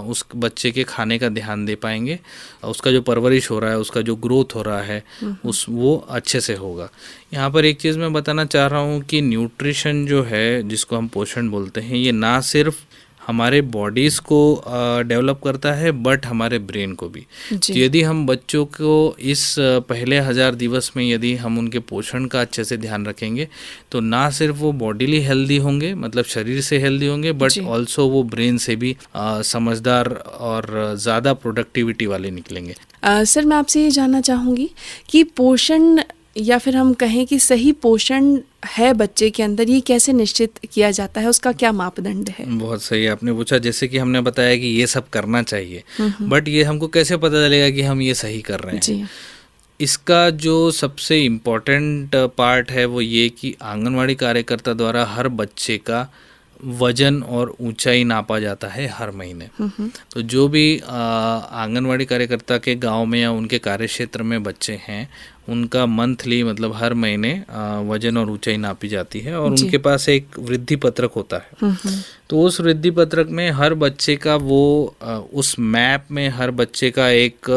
उस 0.07 0.25
बच्चे 0.35 0.71
के 0.71 0.83
खाने 0.83 1.17
का 1.19 1.29
ध्यान 1.29 1.65
दे 1.65 1.75
पाएँगे 1.75 2.19
उसका 2.65 2.91
जो 2.91 3.01
परवरिश 3.01 3.49
हो 3.51 3.59
रहा 3.59 3.71
है 3.71 3.77
उसका 3.77 4.01
जो 4.01 4.15
ग्रोथ 4.17 4.55
हो 4.55 4.61
रहा 4.61 4.81
है 4.81 5.03
हम्म। 5.21 5.49
उस 5.49 5.65
वो 5.69 5.95
अच्छे 6.09 6.41
से 6.41 6.55
होगा 6.55 6.89
यहाँ 7.33 7.49
पर 7.51 7.65
एक 7.65 7.79
चीज़ 7.79 7.99
मैं 7.99 8.11
बताना 8.13 8.45
चाह 8.47 8.67
रहा 8.67 8.79
हूँ 8.81 9.01
कि 9.03 9.21
न्यूट्रिशन 9.21 10.05
जो 10.05 10.23
है 10.23 10.67
जिसको 10.67 10.97
हम 10.97 11.07
पोषण 11.07 11.49
बोलते 11.49 11.81
हैं 11.81 11.97
ये 11.97 12.11
ना 12.13 12.39
सिर्फ़ 12.43 12.84
हमारे 13.27 13.61
बॉडीज़ 13.71 14.19
को 14.23 14.39
डेवलप 15.05 15.39
करता 15.43 15.71
है 15.73 15.91
बट 16.03 16.25
हमारे 16.25 16.59
ब्रेन 16.61 16.93
को 16.93 17.09
भी। 17.09 17.25
तो 17.53 17.73
यदि 17.75 18.01
हम 18.03 18.25
बच्चों 18.27 18.63
को 18.71 18.93
इस 19.25 19.55
पहले 19.59 20.19
हज़ार 20.21 20.55
दिवस 20.55 20.91
में 20.97 21.03
यदि 21.05 21.35
हम 21.37 21.57
उनके 21.59 21.79
पोषण 21.85 22.25
का 22.25 22.41
अच्छे 22.41 22.63
से 22.63 22.77
ध्यान 22.77 23.05
रखेंगे 23.05 23.47
तो 23.91 23.99
ना 24.01 24.29
सिर्फ़ 24.31 24.57
वो 24.57 24.71
बॉडीली 24.75 25.19
हेल्दी 25.21 25.57
होंगे 25.59 25.93
मतलब 25.95 26.25
शरीर 26.27 26.61
से 26.61 26.79
हेल्दी 26.79 27.07
होंगे 27.07 27.31
बट 27.33 27.59
ऑल्सो 27.59 28.07
वो 28.07 28.23
ब्रेन 28.25 28.57
से 28.57 28.75
भी 28.75 28.95
आ, 29.15 29.41
समझदार 29.43 30.13
और 30.41 30.95
ज़्यादा 30.97 31.33
प्रोडक्टिविटी 31.35 32.05
वाले 32.05 32.31
निकलेंगे। 32.31 32.75
आ, 33.03 33.23
सर 33.23 33.45
मैं 33.45 33.57
आपसे 33.57 33.83
ये 33.83 33.89
जानना 33.91 34.21
चाहूँगी 34.23 34.69
कि 35.09 35.23
पोषण 35.37 35.99
या 36.35 36.57
फिर 36.57 36.75
हम 36.77 36.93
कहें 36.93 37.25
कि 37.27 37.39
सही 37.39 37.71
पोषण 37.71 38.37
है 38.67 38.91
बच्चे 38.93 39.29
के 39.29 39.43
अंदर 39.43 39.69
ये 39.69 39.79
कैसे 39.81 40.13
निश्चित 40.13 40.59
किया 40.73 40.89
जाता 40.91 41.21
है? 41.21 41.27
उसका 41.27 41.51
क्या 41.51 41.71
मापदंड 41.71 42.29
है? 42.29 42.45
बहुत 42.57 42.83
सही 42.83 43.05
आपने 43.07 43.33
पूछा 43.33 43.57
जैसे 43.57 43.87
कि 43.87 43.97
हमने 43.97 44.21
बताया 44.21 44.55
कि 44.55 44.67
ये 44.67 44.87
सब 44.87 45.09
करना 45.09 45.43
चाहिए 45.43 45.83
बट 46.21 46.47
ये 46.47 46.63
हमको 46.63 46.87
कैसे 46.87 47.17
पता 47.17 47.45
चलेगा 47.47 47.69
कि 47.69 47.81
हम 47.81 48.01
ये 48.01 48.13
सही 48.13 48.41
कर 48.41 48.59
रहे 48.59 48.73
हैं? 48.73 48.81
जी। 48.81 49.03
इसका 49.79 50.29
जो 50.29 50.71
सबसे 50.71 51.19
इम्पोर्टेंट 51.25 52.15
पार्ट 52.37 52.71
है 52.71 52.85
वो 52.85 53.01
ये 53.01 53.27
कि 53.29 53.55
आंगनवाड़ी 53.61 54.15
कार्यकर्ता 54.15 54.73
द्वारा 54.73 55.05
हर 55.05 55.27
बच्चे 55.27 55.77
का 55.77 56.07
वज़न 56.63 57.21
और 57.23 57.55
ऊंचाई 57.61 58.03
नापा 58.03 58.39
जाता 58.39 58.67
है 58.67 58.87
हर 58.87 59.11
महीने। 59.11 59.49
तो 60.11 60.21
जो 60.23 60.47
भी 60.47 60.77
आंगनवाड़ी 60.79 62.05
कार्यकर्ता 62.05 62.57
के 62.57 62.75
गाँव 62.75 63.05
में 63.05 63.19
या 63.21 63.31
उनके 63.31 63.59
कार्य 63.59 63.87
क्षेत्र 63.87 64.23
में 64.23 64.41
बच्चे 64.43 64.79
हैं 64.83 65.07
उनका 65.49 65.85
मंथली 65.85 66.43
मतलब 66.43 66.73
हर 66.73 66.93
महीने 66.93 67.33
वज़न 67.89 68.17
और 68.17 68.29
ऊंचाई 68.29 68.57
नापी 68.57 68.87
जाती 68.87 69.19
है 69.19 69.39
और 69.39 69.51
उनके 69.51 69.77
पास 69.77 70.07
एक 70.09 70.39
वृद्धि 70.39 70.75
पत्रक 70.75 71.11
होता 71.11 71.37
है। 71.37 71.73
तो 72.29 72.41
उस 72.41 72.59
वृद्धि 72.61 72.91
पत्रक 72.91 73.29
में 73.29 73.49
हर 73.51 73.73
बच्चे 73.73 74.15
का 74.15 74.35
वो 74.35 74.95
उस 75.33 75.55
मैप 75.59 76.07
में 76.11 76.27
हर 76.29 76.51
बच्चे 76.51 76.89
का 76.91 77.09
एक 77.09 77.51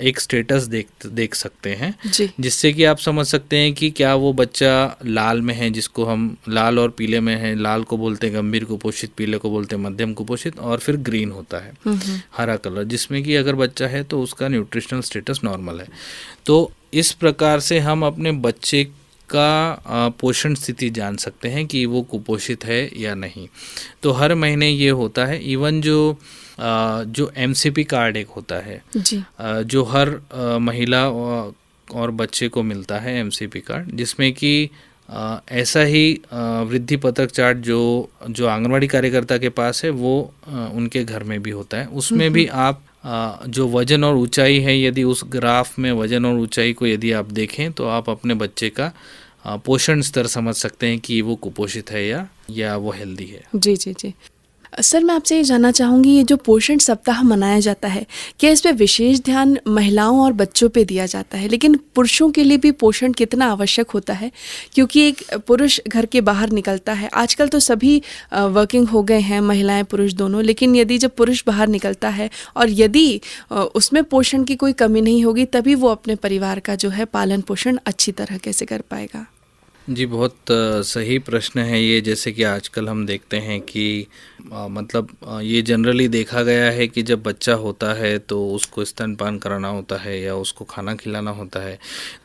एक 0.00 0.20
स्टेटस 0.20 0.62
देख 0.64 1.06
देख 1.06 1.34
सकते 1.34 1.70
हैं। 1.74 1.94
जिससे 2.40 2.72
कि 2.72 2.84
आप 2.84 2.98
समझ 2.98 3.26
सकते 3.26 3.56
हैं 3.56 3.72
कि 3.74 3.90
क्या 3.90 4.14
वो 4.14 4.32
बच्चा 4.32 4.96
लाल 5.06 5.40
में 5.42 5.54
है 5.54 5.70
जिसको 5.70 6.04
हम 6.04 6.36
लाल 6.48 6.78
और 6.78 6.90
पीले 6.90 7.20
में 7.20 7.34
है। 7.36 7.54
लाल 7.54 7.82
को 7.82 7.96
बोलते 7.96 8.26
हैं 8.26 8.36
गंभीर 8.36 8.64
कुपोषित 8.64 9.12
पीले 9.16 9.38
को 9.38 9.50
बोलते 9.50 9.76
हैं 9.76 9.82
मध्यम 9.82 10.12
कुपोषित 10.14 10.58
और 10.58 10.78
फिर 10.78 10.96
ग्रीन 10.98 11.30
होता 11.30 11.58
है 11.58 11.72
हरा 12.36 12.56
कलर। 12.56 12.84
जिसमें 12.84 13.22
कि 13.24 13.34
अगर 13.34 13.54
बच्चा 13.56 13.86
है 13.86 14.02
तो 14.04 14.22
उसका 14.22 14.48
न्यूट्रिशनल 14.48 15.00
स्टेटस 15.02 15.40
नॉर्मल 15.44 15.80
है। 15.80 15.88
तो 16.46 16.70
इस 16.94 17.12
प्रकार 17.12 17.60
से 17.60 17.78
हम 17.78 18.04
अपने 18.04 18.32
बच्चे 18.40 18.84
का 19.30 20.10
पोषण 20.20 20.54
स्थिति 20.54 20.88
जान 20.90 21.16
सकते 21.16 21.48
हैं 21.48 21.66
कि 21.66 21.84
वो 21.86 22.00
कुपोषित 22.02 22.64
है 22.64 22.90
या 22.96 23.14
नहीं। 23.14 23.46
तो 24.02 24.12
हर 24.12 24.34
महीने 24.34 24.68
ये 24.70 24.88
होता 24.90 25.24
है। 25.26 25.38
इवन 25.52 25.80
जो 25.80 26.16
जो 26.60 27.30
एमसीपी 27.38 27.84
कार्ड 27.86 28.16
एक 28.16 28.28
होता 28.28 28.58
है 28.60 28.82
जी। 28.98 29.22
जो 29.40 29.84
हर 29.84 30.10
महिला 30.60 31.08
और 31.08 32.10
बच्चे 32.12 32.48
को 32.48 32.62
मिलता 32.62 32.98
है 32.98 33.18
एमसीपी 33.18 33.60
कार्ड 33.62 33.90
जिसमें 33.96 34.32
कि 34.32 34.70
ऐसा 35.52 35.80
ही 35.82 36.20
वृद्धि 36.30 36.96
पत्रक 36.96 37.30
चार्ट 37.30 37.58
जो 37.60 37.78
जो 38.30 38.46
आंगनवाड़ी 38.46 38.86
कार्यकर्ता 38.88 39.38
के 39.38 39.48
पास 39.50 39.84
है 39.84 39.90
वो 39.92 40.12
उनके 40.48 41.04
घर 41.04 41.22
में 41.22 41.40
भी 41.42 41.50
होता 41.50 41.76
है। 41.76 41.86
उसमें 41.86 42.32
भी 42.32 42.46
आप 42.46 42.82
जो 43.48 43.68
वज़न 43.68 44.04
और 44.04 44.16
ऊंचाई 44.16 44.58
है 44.60 44.80
यदि 44.80 45.04
उस 45.04 45.22
ग्राफ 45.28 45.78
में 45.78 45.90
वज़न 45.92 46.26
और 46.26 46.38
ऊंचाई 46.38 46.72
को 46.72 46.86
यदि 46.86 47.12
आप 47.12 47.30
देखें 47.32 47.72
तो 47.72 47.86
आप 47.88 48.10
अपने 48.10 48.34
बच्चे 48.36 48.70
का 48.70 48.92
पोषण 49.66 50.00
स्तर 50.00 50.26
समझ 50.28 50.54
सकते 50.54 50.86
हैं 50.86 50.98
कि 51.00 51.20
वो 51.22 51.34
कुपोषित 51.36 51.90
है 51.90 52.06
या 52.06 52.26
या 52.50 52.76
वो 52.76 52.90
हेल्दी 52.92 53.26
है। 53.26 53.42
जी 53.56 53.76
जी 53.76 53.92
जी। 53.92 54.12
सर 54.82 55.04
मैं 55.04 55.14
आपसे 55.14 55.36
ये 55.36 55.44
जानना 55.44 55.70
चाहूँगी, 55.70 56.10
ये 56.10 56.22
जो 56.24 56.36
पोषण 56.36 56.78
सप्ताह 56.78 57.22
मनाया 57.22 57.60
जाता 57.60 57.88
है, 57.88 58.04
क्या 58.40 58.50
इस 58.50 58.60
पर 58.60 58.72
विशेष 58.72 59.20
ध्यान 59.20 59.56
महिलाओं 59.68 60.20
और 60.20 60.32
बच्चों 60.32 60.68
पे 60.68 60.84
दिया 60.84 61.06
जाता 61.06 61.38
है? 61.38 61.48
लेकिन 61.48 61.78
पुरुषों 61.94 62.30
के 62.30 62.44
लिए 62.44 62.56
भी 62.56 62.70
पोषण 62.72 63.12
कितना 63.12 63.46
आवश्यक 63.46 63.90
होता 63.90 64.12
है? 64.12 64.30
क्योंकि 64.74 65.06
एक 65.08 65.22
पुरुष 65.46 65.80
घर 65.88 66.06
के 66.06 66.20
बाहर 66.20 66.50
निकलता 66.50 66.92
है। 66.92 67.08
आजकल 67.14 67.48
तो 67.48 67.60
सभी 67.60 68.02
वर्किंग 68.34 68.88
हो 68.88 69.02
गए 69.02 69.20
हैं, 69.20 69.40
महिलाएँ, 69.40 69.82
पुरुष 69.84 70.12
दोनों। 70.12 70.42
लेकिन 70.42 70.76
यदि 70.76 70.98
जब 70.98 71.14
पुरुष 71.16 71.42
बाहर 71.46 71.68
निकलता 71.68 72.08
है 72.08 72.30
और 72.56 72.70
यदि 72.70 73.20
उसमें 73.50 74.02
पोषण 74.04 74.44
की 74.44 74.56
कोई 74.56 74.72
कमी 74.72 75.00
नहीं 75.00 75.24
होगी, 75.24 75.44
तभी 75.44 75.74
वो 75.74 75.88
अपने 75.88 76.14
परिवार 76.14 76.60
का 76.60 76.74
जो 76.74 76.90
है 76.90 77.04
पालन 77.04 77.40
पोषण 77.40 77.78
अच्छी 77.86 78.12
तरह 78.12 78.38
कैसे 78.38 78.66
कर 78.66 78.80
पाएगा? 78.80 79.26
जी 79.88 80.04
बहुत 80.06 80.34
सही 80.86 81.18
प्रश्न 81.18 81.60
है 81.60 81.82
ये 81.82 82.00
जैसे 82.00 82.32
कि 82.32 82.42
आजकल 82.42 82.88
हम 82.88 83.04
देखते 83.06 83.36
हैं 83.36 83.60
कि 83.60 84.06
आ, 84.52 84.66
मतलब 84.68 85.08
आ, 85.26 85.40
ये 85.40 85.62
जनरली 85.62 86.06
देखा 86.08 86.42
गया 86.42 86.70
है 86.70 86.86
कि 86.88 87.02
जब 87.02 87.22
बच्चा 87.22 87.54
होता 87.54 87.92
है 87.94 88.18
तो 88.18 88.38
उसको 88.54 88.84
स्तनपान 88.84 89.38
कराना 89.38 89.68
होता 89.68 89.96
है 89.96 90.20
या 90.20 90.34
उसको 90.34 90.64
खाना 90.64 90.94
खिलाना 90.94 91.30
होता 91.30 91.60
है। 91.60 91.78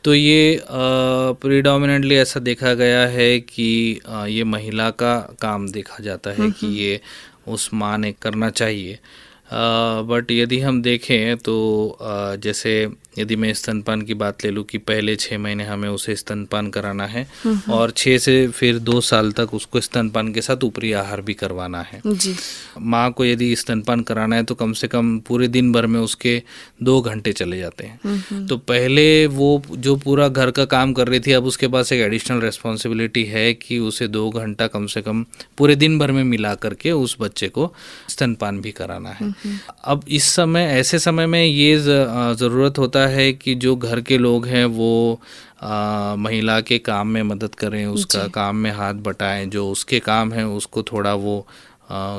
तो 0.04 0.14
ये 0.14 0.60
प्रीडोमिनेटली 0.70 2.14
ऐसा 2.16 2.40
देखा 2.40 2.74
गया 2.74 3.06
है 3.06 3.38
कि 3.40 4.00
आ, 4.08 4.26
ये 4.26 4.44
महिला 4.44 4.90
का 4.90 5.18
काम 5.40 5.68
देखा 5.68 6.02
जाता 6.04 6.30
है 6.30 6.50
कि 6.50 6.66
ये 6.78 7.00
उस 7.48 7.70
माँ 7.74 7.96
ने 7.98 8.12
करना 8.22 8.50
चाहिए। 8.50 8.98
बट 9.52 10.30
यदि 10.30 10.60
हम 10.60 10.82
देखें 10.82 11.36
तो 11.38 11.56
जैसे 12.42 12.72
यदि 13.18 13.36
मैं 13.36 13.52
स्तनपान 13.54 14.02
की 14.02 14.14
बात 14.14 14.44
ले 14.44 14.50
लूँ 14.50 14.64
कि 14.64 14.78
पहले 14.80 15.14
छः 15.16 15.38
महीने 15.38 15.64
हमें 15.64 15.88
उसे 15.88 16.16
स्तनपान 16.16 16.68
कराना 16.70 17.06
है 17.06 17.26
और 17.70 17.90
छः 17.90 18.18
से 18.18 18.46
फिर 18.48 18.78
दो 18.80 19.00
साल 19.00 19.32
तक 19.32 19.54
उसको 19.54 19.80
स्तनपान 19.80 20.32
के 20.32 20.40
साथ 20.40 20.64
ऊपरी 20.64 20.92
आहार 20.94 21.20
भी 21.20 21.34
करवाना 21.34 21.80
है। 21.82 22.00
माँ 22.80 23.10
को 23.12 23.24
यदि 23.24 23.54
स्तनपान 23.56 24.00
कराना 24.02 24.36
है 24.36 24.42
तो 24.42 24.54
कम 24.54 24.72
से 24.72 24.88
कम 24.88 25.18
पूरे 25.18 25.48
दिन 25.48 25.72
भर 25.72 25.86
में 25.86 26.00
उसके 26.00 26.42
दो 26.82 27.00
घंटे 27.00 27.32
चले 27.32 27.58
जाते 27.58 27.84
हैं। 27.84 28.46
तो 28.46 28.56
पहले 28.58 29.26
वो 29.28 29.62
जो 29.70 29.96
पूरा 29.96 30.28
घर 30.28 30.50
का 30.50 30.64
काम 30.66 30.92
कर 30.92 31.08
रही 31.08 31.20
थी 31.20 31.32
अब 31.32 31.44
उसके 31.44 31.68
पास 31.68 31.92
एक 31.92 32.00
एडिशनल 32.00 32.40
रेस्पॉन्सिबिलिटी 32.40 33.24
है 33.24 33.52
कि 33.54 33.78
उसे 33.80 34.08
दो 34.08 34.28
घंटा 34.30 34.66
कम 34.66 34.86
से 34.86 35.02
कम 35.02 35.24
पूरे 35.58 35.76
दिन 35.76 35.98
भर 35.98 36.12
में 36.12 36.22
मिला 36.24 36.54
करके 36.56 36.92
उस 36.92 37.16
बच्चे 37.20 37.48
को 37.48 37.72
स्तनपान 38.08 38.60
भी 38.60 38.72
कराना 38.72 39.10
है। 39.10 39.32
अब 39.84 40.04
इस 40.08 40.24
समय 40.34 40.64
ऐसे 40.72 40.98
समय 40.98 41.26
में 41.26 41.44
ये 41.44 41.76
ज़रूरत 41.78 42.78
होता 42.78 43.00
है 43.00 43.05
कि 43.14 43.54
जो 43.54 43.76
घर 43.76 44.00
के 44.00 44.18
लोग 44.18 44.46
हैं 44.46 44.64
वो 44.64 45.20
आ, 45.62 46.16
महिला 46.16 46.60
के 46.60 46.78
काम 46.78 47.08
में 47.08 47.22
मदद 47.22 47.54
करें 47.54 47.86
उसका 47.86 48.28
काम 48.28 48.56
में 48.56 48.70
हाथ 48.70 48.94
बटाएँ 48.94 49.46
जो 49.46 49.70
उसके 49.70 50.00
काम 50.00 50.32
है 50.32 50.46
उसको 50.46 50.82
थोड़ा 50.82 51.14
वो 51.14 51.46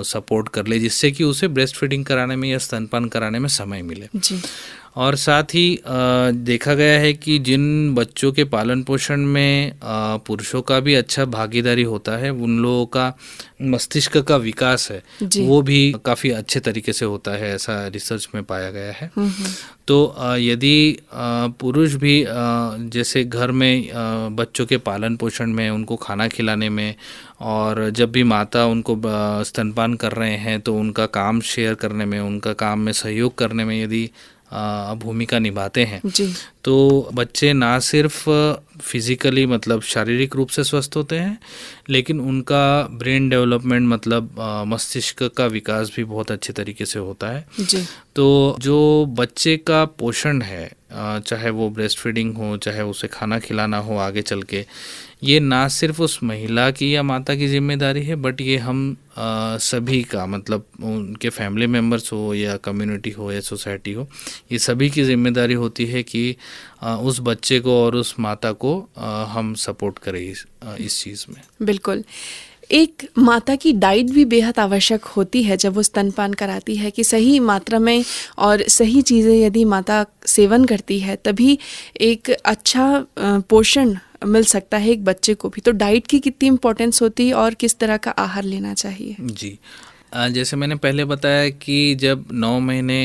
सपोर्ट 0.03 0.49
कर 0.49 0.67
ले 0.67 0.79
जिससे 0.79 1.11
कि 1.11 1.23
उसे 1.23 1.47
ब्रेस्ट 1.47 1.75
फीडिंग 1.75 2.05
कराने 2.05 2.35
में 2.35 2.49
या 2.49 2.57
स्तनपान 2.57 3.05
कराने 3.05 3.39
में 3.39 3.49
समय 3.49 3.81
मिले 3.81 4.09
जी। 4.15 4.41
और 4.97 5.15
साथ 5.17 5.53
ही 5.53 5.67
देखा 6.43 6.73
गया 6.73 6.99
है 6.99 7.11
कि 7.15 7.37
जिन 7.39 7.93
बच्चों 7.95 8.31
के 8.31 8.43
पालन 8.47 8.81
पोषण 8.83 9.25
में 9.27 9.73
पुरुषों 10.27 10.61
का 10.61 10.79
भी 10.79 10.95
अच्छा 10.95 11.25
भागीदारी 11.27 11.83
होता 11.83 12.15
है 12.17 12.29
उन 12.31 12.57
लोगों 12.59 12.85
का 12.87 13.13
मस्तिष्क 13.63 14.17
का 14.19 14.35
विकास 14.37 14.89
है 14.91 15.01
वो 15.39 15.61
भी 15.61 15.79
काफ़ी 16.05 16.29
अच्छे 16.31 16.59
तरीके 16.59 16.93
से 16.93 17.05
होता 17.05 17.31
है 17.31 17.53
ऐसा 17.55 17.75
रिसर्च 17.87 18.27
में 18.35 18.43
पाया 18.43 18.71
गया 18.71 18.91
है 18.91 19.09
हम्म, 19.15 19.27
हम्म। 19.27 19.51
तो 19.87 20.15
यदि 20.37 20.97
पुरुष 21.59 21.93
भी 21.95 22.23
जैसे 22.89 23.23
घर 23.23 23.51
में 23.53 23.89
बच्चों 24.35 24.65
के 24.65 24.77
पालन 24.79 25.15
पोषण 25.15 25.51
में 25.51 25.69
उनको 25.69 25.95
खाना 25.95 26.27
खिलाने 26.27 26.69
में 26.69 26.95
और 27.41 27.89
जब 27.89 28.11
भी 28.11 28.23
माता 28.23 28.65
उनको 28.65 28.99
स्तनपान 29.43 29.93
कर 29.95 30.11
रहे 30.11 30.35
हैं 30.37 30.59
तो 30.61 30.73
उनका 30.75 31.05
काम 31.13 31.41
शेयर 31.43 31.73
करने 31.75 32.05
में 32.05 32.19
उनका 32.19 32.53
काम 32.55 32.79
में 32.79 32.91
सहयोग 32.93 33.37
करने 33.37 33.65
में 33.65 33.81
यदि 33.83 34.09
भूमिका 34.53 35.39
निभाते 35.39 35.83
हैं 35.83 36.01
जी। 36.05 36.33
तो 36.63 37.09
बच्चे 37.13 37.53
ना 37.53 37.79
सिर्फ़ 37.79 38.29
फिजिकली 38.81 39.45
मतलब 39.45 39.81
शारीरिक 39.81 40.35
रूप 40.35 40.49
से 40.49 40.63
स्वस्थ 40.63 40.95
होते 40.95 41.19
हैं 41.19 41.37
लेकिन 41.89 42.19
उनका 42.19 42.87
ब्रेन 42.91 43.29
डेवलपमेंट 43.29 43.87
मतलब 43.89 44.35
मस्तिष्क 44.67 45.23
का 45.23 45.45
विकास 45.45 45.91
भी 45.95 46.03
बहुत 46.03 46.31
अच्छे 46.31 46.53
तरीके 46.53 46.85
से 46.85 46.99
होता 46.99 47.27
है 47.27 47.45
जी। 47.59 47.85
तो 48.15 48.57
जो 48.59 49.05
बच्चे 49.09 49.57
का 49.57 49.85
पोषण 49.85 50.41
है 50.41 50.71
चाहे 50.93 51.49
वो 51.49 51.69
ब्रेस्ट 51.69 51.99
फीडिंग 51.99 52.35
हो 52.37 52.57
चाहे 52.57 52.81
उसे 52.81 53.07
खाना 53.07 53.39
खिलाना 53.39 53.77
हो 53.77 53.97
आगे 53.97 54.21
चल 54.21 54.43
के 54.43 54.65
ये 55.21 55.39
ना 55.39 55.67
सिर्फ़ 55.67 56.01
उस 56.01 56.19
महिला 56.23 56.69
की 56.71 56.95
या 56.95 57.03
माता 57.03 57.35
की 57.35 57.47
ज़िम्मेदारी 57.47 58.03
है 58.03 58.15
बट 58.15 58.41
ये 58.41 58.57
हम 58.57 58.97
आ, 59.17 59.57
सभी 59.57 60.01
का 60.03 60.25
मतलब 60.25 60.65
उनके 60.83 61.29
फैमिली 61.29 61.67
मेंबर्स 61.67 62.11
हो 62.13 62.33
या 62.33 62.57
कम्युनिटी 62.57 63.11
हो 63.11 63.31
या 63.31 63.39
सोसाइटी 63.39 63.93
हो 63.93 64.07
ये 64.51 64.59
सभी 64.59 64.89
की 64.89 65.03
ज़िम्मेदारी 65.03 65.53
होती 65.53 65.85
है 65.85 66.03
कि 66.03 66.35
आ, 66.83 66.95
उस 66.95 67.19
बच्चे 67.21 67.59
को 67.59 67.83
और 67.85 67.95
उस 67.95 68.15
माता 68.19 68.51
को 68.51 68.79
आ, 68.97 69.23
हम 69.23 69.53
सपोर्ट 69.53 69.99
करें 69.99 70.21
इस, 70.21 70.45
इस 70.79 71.03
चीज़ 71.03 71.25
में। 71.29 71.41
बिल्कुल। 71.61 72.03
एक 72.71 73.07
माता 73.17 73.55
की 73.55 73.71
डाइट 73.73 74.05
भी 74.05 74.23
बेहद 74.25 74.59
आवश्यक 74.59 75.05
होती 75.05 75.43
है 75.43 75.57
जब 75.57 75.73
वो 75.73 75.83
स्तनपान 75.83 76.33
कराती 76.33 76.75
है 76.75 76.89
कि 76.91 77.03
सही 77.03 77.39
मात्रा 77.39 77.79
में 77.79 78.03
और 78.37 78.63
सही 78.67 79.01
चीज़ें 79.01 79.35
यदि 79.35 79.63
माता 79.65 80.05
सेवन 80.25 80.65
करती 80.65 80.99
है 80.99 81.15
तभी 81.15 81.57
एक 82.01 82.29
अच्छा 82.29 83.05
पोषण 83.19 83.95
मिल 84.21 84.43
सकता 84.45 84.77
है 84.77 84.91
एक 84.91 85.03
बच्चे 85.05 85.33
को 85.33 85.49
भी। 85.49 85.61
तो 85.61 85.71
डाइट 85.73 86.07
की 86.07 86.19
कितनी 86.19 86.47
इम्पोर्टेंस 86.47 87.01
होती 87.01 87.27
है 87.27 87.33
और 87.35 87.53
किस 87.55 87.77
तरह 87.79 87.97
का 87.97 88.11
आहार 88.13 88.43
लेना 88.45 88.73
चाहिए? 88.75 89.15
जी। 89.21 89.57
जैसे 90.29 90.57
मैंने 90.57 90.75
पहले 90.77 91.05
बताया 91.05 91.49
कि 91.51 91.95
जब 91.95 92.25
नौ 92.33 92.59
महीने 92.59 92.99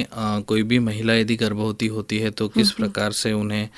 कोई 0.47 0.63
भी 0.63 0.79
महिला 0.81 1.15
यदि 1.15 1.37
गर्भवती 1.37 1.87
होती 1.89 2.19
है 2.19 2.31
तो 2.31 2.49
किस 2.49 2.71
प्रकार 2.73 3.13
से 3.13 3.33
उन्हें 3.33 3.69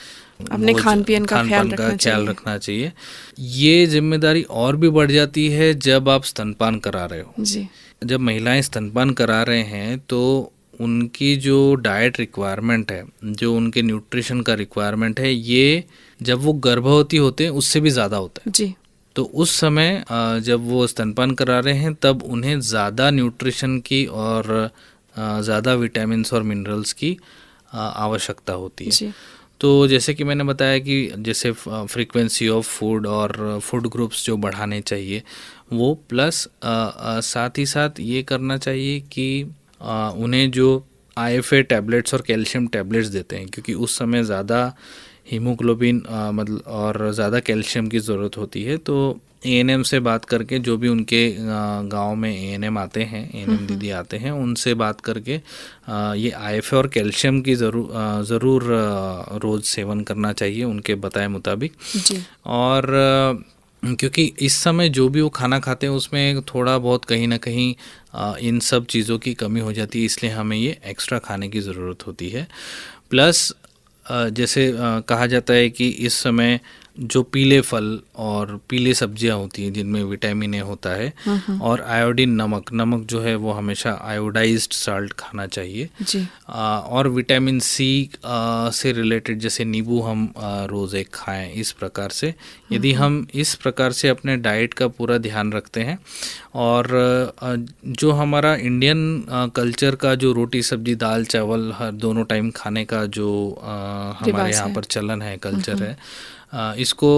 अपने 0.50 0.74
खान 0.74 1.02
पीन 1.02 1.24
का 1.24 1.42
ख्याल 1.44 1.68
रखना, 1.68 1.96
ख्याल 1.96 2.26
रखना 2.28 2.56
चाहिए। 2.58 2.92
ये 3.38 3.86
ज़िम्मेदारी 3.86 4.42
और 4.42 4.76
भी 4.76 4.88
बढ़ 4.90 5.10
जाती 5.10 5.48
है 5.50 5.72
जब 5.80 6.08
आप 6.08 6.24
स्तनपान 6.24 6.78
करा 6.78 7.04
रहे 7.04 7.20
हो। 7.20 7.34
जी। 7.40 7.66
जब 8.04 8.20
महिलाएँ 8.20 8.62
स्तनपान 8.62 9.10
करा 9.12 9.42
रहे 9.42 9.62
हैं 9.64 9.98
तो 10.08 10.20
उनकी 10.80 11.34
जो 11.38 11.74
डाइट 11.76 12.18
रिक्वायरमेंट 12.20 12.92
है 12.92 13.04
जो 13.24 13.54
उनके 13.56 13.82
न्यूट्रिशन 13.82 14.40
का 14.40 14.54
रिक्वायरमेंट 14.56 15.20
है 15.20 15.32
ये 15.32 15.84
जब 16.20 16.38
वो 16.40 16.52
गर्भवती 16.62 17.16
होते 17.16 17.44
हैं 17.44 17.50
उससे 17.52 17.80
भी 17.80 17.90
ज़्यादा 17.90 18.16
होता 18.16 18.42
है। 18.46 18.52
जी। 18.52 18.74
तो 19.16 19.24
उस 19.24 19.50
समय 19.60 20.04
जब 20.42 20.68
वो 20.68 20.86
स्तनपान 20.86 21.30
करा 21.34 21.58
रहे 21.60 21.74
हैं 21.74 21.94
तब 22.02 22.22
उन्हें 22.24 22.58
ज़्यादा 22.62 23.10
न्यूट्रिशन 23.10 23.78
की 23.80 24.04
और 24.06 24.70
ज़्यादा 25.14 25.74
विटामिन 25.74 26.24
और 26.32 26.42
मिनरल्स 26.42 26.92
की 26.94 27.16
आवश्यकता 27.74 28.52
होती 28.54 28.84
है। 28.84 29.12
तो 29.60 29.86
जैसे 29.88 30.14
कि 30.14 30.24
मैंने 30.24 30.44
बताया 30.44 30.78
कि 30.78 30.96
जैसे 31.18 31.52
फ्रीक्वेंसी 31.52 32.48
ऑफ़ 32.48 32.66
फ़ूड 32.68 33.06
और 33.06 33.60
फ़ूड 33.62 33.86
ग्रुप्स 33.88 34.24
जो 34.26 34.36
बढ़ाने 34.36 34.80
चाहिए 34.80 35.22
वो 35.72 35.92
प्लस 36.08 36.48
साथ 36.64 37.58
ही 37.58 37.66
साथ 37.66 38.00
ये 38.00 38.22
करना 38.22 38.56
चाहिए 38.58 38.98
कि 39.12 39.28
उन्हें 39.82 40.50
जो 40.50 40.84
आई 41.16 41.34
एफ़ 41.34 41.54
ए 41.54 41.62
टैबलेट्स 41.64 42.14
और 42.14 42.22
कैल्शियम 42.22 42.66
टैबलेट्स 42.68 43.08
देते 43.08 43.36
हैं 43.36 43.46
क्योंकि 43.46 43.74
उस 43.76 43.98
समय 43.98 44.22
ज़्यादा 44.24 44.60
हीमोग्लोबिन 45.26 46.02
मतलब 46.08 46.62
और 46.68 47.10
ज़्यादा 47.12 47.40
कैल्शियम 47.42 47.88
की 47.88 47.98
ज़रूरत 48.00 48.36
होती 48.36 48.62
है। 48.64 48.76
तो 48.78 49.20
ए 49.46 49.82
से 49.84 49.98
बात 50.00 50.24
करके 50.24 50.58
जो 50.58 50.76
भी 50.76 50.88
उनके 50.88 51.28
गाँव 51.88 52.14
में 52.14 52.30
ए 52.30 52.70
आते 52.78 53.02
हैं 53.02 53.22
ए 53.24 53.42
हम्म, 53.42 53.56
हम्म। 53.56 53.66
दीदी 53.66 53.90
आते 53.92 54.16
हैं 54.16 54.30
उनसे 54.32 54.74
बात 54.74 55.00
करके 55.00 55.40
ये 56.18 56.30
आई 56.30 56.60
और 56.74 56.86
कैल्शियम 56.88 57.40
की 57.40 57.54
ज़रूर 57.54 58.22
ज़रूर 58.24 58.62
रोज़ 59.42 59.64
सेवन 59.64 60.00
करना 60.02 60.32
चाहिए 60.34 60.64
उनके 60.64 60.94
बताए 60.96 61.28
मुताबिक। 61.30 61.72
और 62.46 62.86
क्योंकि 63.82 64.24
इस 64.40 64.54
समय 64.56 64.88
जो 64.88 65.08
भी 65.08 65.20
वो 65.20 65.28
खाना 65.30 65.58
खाते 65.60 65.86
हैं 65.86 65.94
उसमें 65.94 66.40
थोड़ा 66.44 66.76
बहुत 66.78 67.04
कहीं 67.04 67.26
ना 67.28 67.36
कहीं 67.38 67.74
इन 68.40 68.60
सब 68.62 68.86
चीज़ों 68.86 69.18
की 69.18 69.34
कमी 69.34 69.60
हो 69.60 69.72
जाती 69.72 69.98
है 69.98 70.04
इसलिए 70.04 70.32
हमें 70.32 70.56
ये 70.56 70.78
एक्स्ट्रा 70.86 71.18
खाने 71.18 71.48
की 71.48 71.60
ज़रूरत 71.60 72.06
होती 72.06 72.28
है। 72.28 72.46
प्लस 73.10 73.52
जैसे 74.10 74.72
कहा 75.08 75.26
जाता 75.26 75.54
है 75.54 75.70
कि 75.70 75.88
इस 75.88 76.14
समय 76.14 76.60
जो 76.96 77.22
पीले 77.22 77.60
फल 77.60 77.98
और 78.24 78.58
पीले 78.70 78.92
सब्ज़ियाँ 78.94 79.36
होती 79.36 79.64
हैं 79.64 79.72
जिनमें 79.72 80.02
विटामिन 80.04 80.54
ए 80.54 80.58
होता 80.60 80.90
है 80.90 81.12
हम्म, 81.24 81.38
हम्म। 81.46 81.60
और 81.62 81.80
आयोडीन 81.82 82.34
नमक 82.40 82.72
नमक 82.72 83.06
जो 83.10 83.20
है 83.20 83.34
वो 83.36 83.52
हमेशा 83.52 83.92
आयोडाइज्ड 84.02 84.72
साल्ट 84.72 85.12
खाना 85.18 85.46
चाहिए। 85.46 85.88
जी। 86.02 86.26
आ, 86.48 86.78
और 86.78 87.08
विटामिन 87.08 87.58
सी 87.60 88.08
आ, 88.24 88.70
से 88.70 88.92
रिलेटेड 88.92 89.38
जैसे 89.38 89.64
नींबू 89.64 90.00
हम 90.00 90.32
रोज़ 90.70 90.96
एक 90.96 91.08
खाएँ 91.14 91.52
इस 91.52 91.72
प्रकार 91.72 92.10
से। 92.10 92.32
यदि 92.72 92.92
हम्म, 92.92 93.04
हम 93.04 93.26
इस 93.34 93.54
प्रकार 93.54 93.92
से 93.92 94.08
अपने 94.08 94.36
डाइट 94.36 94.74
का 94.74 94.88
पूरा 94.88 95.18
ध्यान 95.18 95.52
रखते 95.52 95.80
हैं 95.82 95.98
और 96.54 96.86
जो 97.84 98.10
हमारा 98.12 98.54
इंडियन 98.56 99.50
कल्चर 99.56 99.94
का 99.96 100.14
जो 100.14 100.32
रोटी 100.32 100.62
सब्ज़ी 100.62 100.94
दाल 100.96 101.24
चावल 101.24 101.72
हर 101.76 101.90
दोनों 102.04 102.24
टाइम 102.24 102.50
खाने 102.56 102.84
का 102.84 103.04
जो 103.18 103.28
हमारे 103.62 104.52
यहाँ 104.52 104.68
पर 104.74 104.84
चलन 104.86 105.22
है 105.22 105.36
कल्चर 105.38 105.82
है 105.82 105.96
इसको 106.78 107.12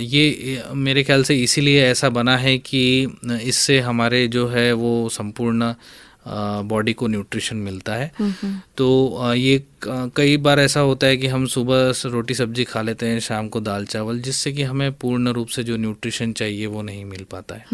ये 0.00 0.62
मेरे 0.74 1.02
ख्याल 1.04 1.22
से 1.24 1.34
इसीलिए 1.36 1.86
ऐसा 1.86 2.08
बना 2.10 2.36
है 2.36 2.56
कि 2.58 2.82
इससे 3.42 3.78
हमारे 3.80 4.26
जो 4.28 4.46
है 4.48 4.72
वो 4.74 5.08
संपूर्ण 5.08 5.72
बॉडी 6.68 6.92
को 6.92 7.06
न्यूट्रिशन 7.06 7.56
मिलता 7.58 7.94
है। 7.94 8.10
तो 8.76 9.34
ये 9.34 9.62
कई 9.86 10.36
बार 10.36 10.60
ऐसा 10.60 10.80
होता 10.80 11.06
है 11.06 11.16
कि 11.16 11.26
हम 11.26 11.46
सुबह 11.48 11.92
रोटी 12.06 12.34
सब्ज़ी 12.34 12.64
खा 12.64 12.82
लेते 12.82 13.06
हैं 13.06 13.20
शाम 13.20 13.48
को 13.48 13.60
दाल 13.60 13.84
चावल 13.86 14.20
जिससे 14.20 14.52
कि 14.52 14.62
हमें 14.62 14.92
पूर्ण 14.94 15.32
रूप 15.32 15.48
से 15.48 15.64
जो 15.64 15.76
न्यूट्रिशन 15.76 16.32
चाहिए 16.32 16.66
वो 16.66 16.82
नहीं 16.82 17.04
मिल 17.04 17.24
पाता 17.30 17.54
है। 17.54 17.64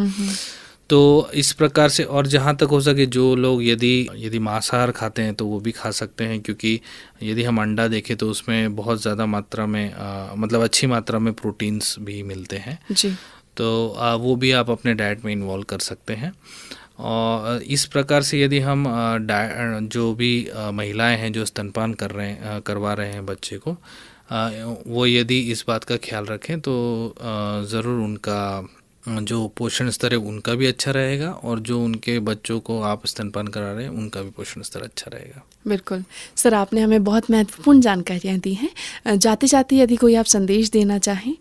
तो 0.91 1.31
इस 1.35 1.53
प्रकार 1.53 1.89
से 1.89 2.05
और 2.05 2.27
जहाँ 2.27 2.55
तक 2.57 2.69
हो 2.71 2.81
सके 2.81 3.07
जो 3.07 3.35
लोग 3.37 3.63
यदि 3.65 4.09
यदि 4.17 4.39
मांसाहार 4.39 4.91
खाते 4.91 5.23
हैं 5.23 5.35
तो 5.35 5.47
वो 5.47 5.59
भी 5.61 5.73
खा 5.73 5.91
सकते 5.91 6.25
हैं 6.25 6.41
क्योंकि 6.41 6.81
यदि 7.23 7.45
हम 7.45 7.61
अंडा 7.63 7.87
देखें 7.89 8.17
तो 8.17 8.29
उसमें 8.31 8.77
बहुत 8.77 9.03
ज़्यादा 9.03 9.27
मात्रा 9.27 9.67
में 9.67 9.93
आ, 9.93 10.35
मतलब 10.35 10.63
अच्छी 10.63 10.87
मात्रा 10.87 11.19
में 11.19 11.33
प्रोटीन्स 11.35 11.95
भी 12.01 12.23
मिलते 12.23 12.57
हैं। 12.57 12.79
जी। 12.93 13.13
तो 13.57 13.89
आ, 13.91 14.15
वो 14.15 14.37
भी 14.37 14.51
आप 14.53 14.71
अपने 14.71 14.95
डाइट 14.95 15.25
में 15.25 15.33
इन्वॉल्व 15.33 15.65
कर 15.65 15.79
सकते 15.81 16.15
हैं। 16.15 16.33
और 16.99 17.63
इस 17.63 17.85
प्रकार 17.87 18.23
से 18.23 18.41
यदि 18.43 18.59
हम 18.61 18.85
जो 19.93 20.13
भी 20.15 20.49
महिलाएँ 20.75 21.17
हैं 21.17 21.33
जो 21.33 21.45
स्तनपान 21.45 21.95
कर 21.95 22.11
रहे 22.11 22.29
हैं 22.29 22.61
करवा 22.63 22.93
रहे 22.95 23.13
हैं 23.13 23.27
बच्चे 23.27 23.59
को 23.59 23.77
वो 24.87 25.07
यदि 25.07 25.41
इस 25.53 25.65
बात 25.69 25.85
का 25.85 25.97
ख्याल 26.05 26.27
रखें 26.27 26.59
तो 26.61 26.73
ज़रूर 27.71 28.01
उनका 28.05 28.39
जो 29.09 29.47
पोषण 29.57 29.91
स्तर 29.91 30.13
है 30.13 30.19
उनका 30.19 30.55
भी 30.55 30.67
अच्छा 30.67 30.91
रहेगा 30.91 31.31
और 31.31 31.61
जो 31.61 31.81
उनके 31.85 32.19
बच्चों 32.21 32.59
को 32.61 32.81
आप 32.83 33.07
स्तनपान 33.07 33.47
करा 33.49 33.73
रहे 33.73 33.85
हैं 33.85 33.91
उनका 33.93 34.23
भी 34.23 34.31
पोषण 34.31 34.63
स्तर 34.63 34.83
अच्छा 34.83 35.11
रहेगा। 35.15 35.45
बिल्कुल। 35.69 36.05
सर 36.37 36.55
आपने 36.55 36.81
हमें 36.81 37.05
बहुत 37.05 37.31
महत्वपूर्ण 37.31 37.81
जानकारियाँ 37.81 38.39
दी 38.39 38.55
हैं। 38.55 39.19
जाते 39.19 39.47
जाते 39.47 39.77
यदि 39.77 39.97
कोई 39.97 40.15
आप 40.15 40.25
संदेश 40.27 40.71
देना 40.71 40.99
चाहें 40.99 41.35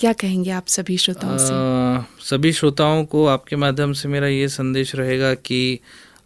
क्या 0.00 0.12
कहेंगे 0.12 0.50
आप 0.50 0.66
सभी 0.66 0.96
श्रोताओं 0.98 1.38
से? 1.38 1.52
आ, 1.52 2.02
सभी 2.20 2.52
श्रोताओं 2.52 3.04
को 3.04 3.26
आपके 3.26 3.56
माध्यम 3.56 3.92
से 3.92 4.08
मेरा 4.08 4.28
ये 4.28 4.48
संदेश 4.48 4.94
रहेगा 4.94 5.34
कि 5.36 5.78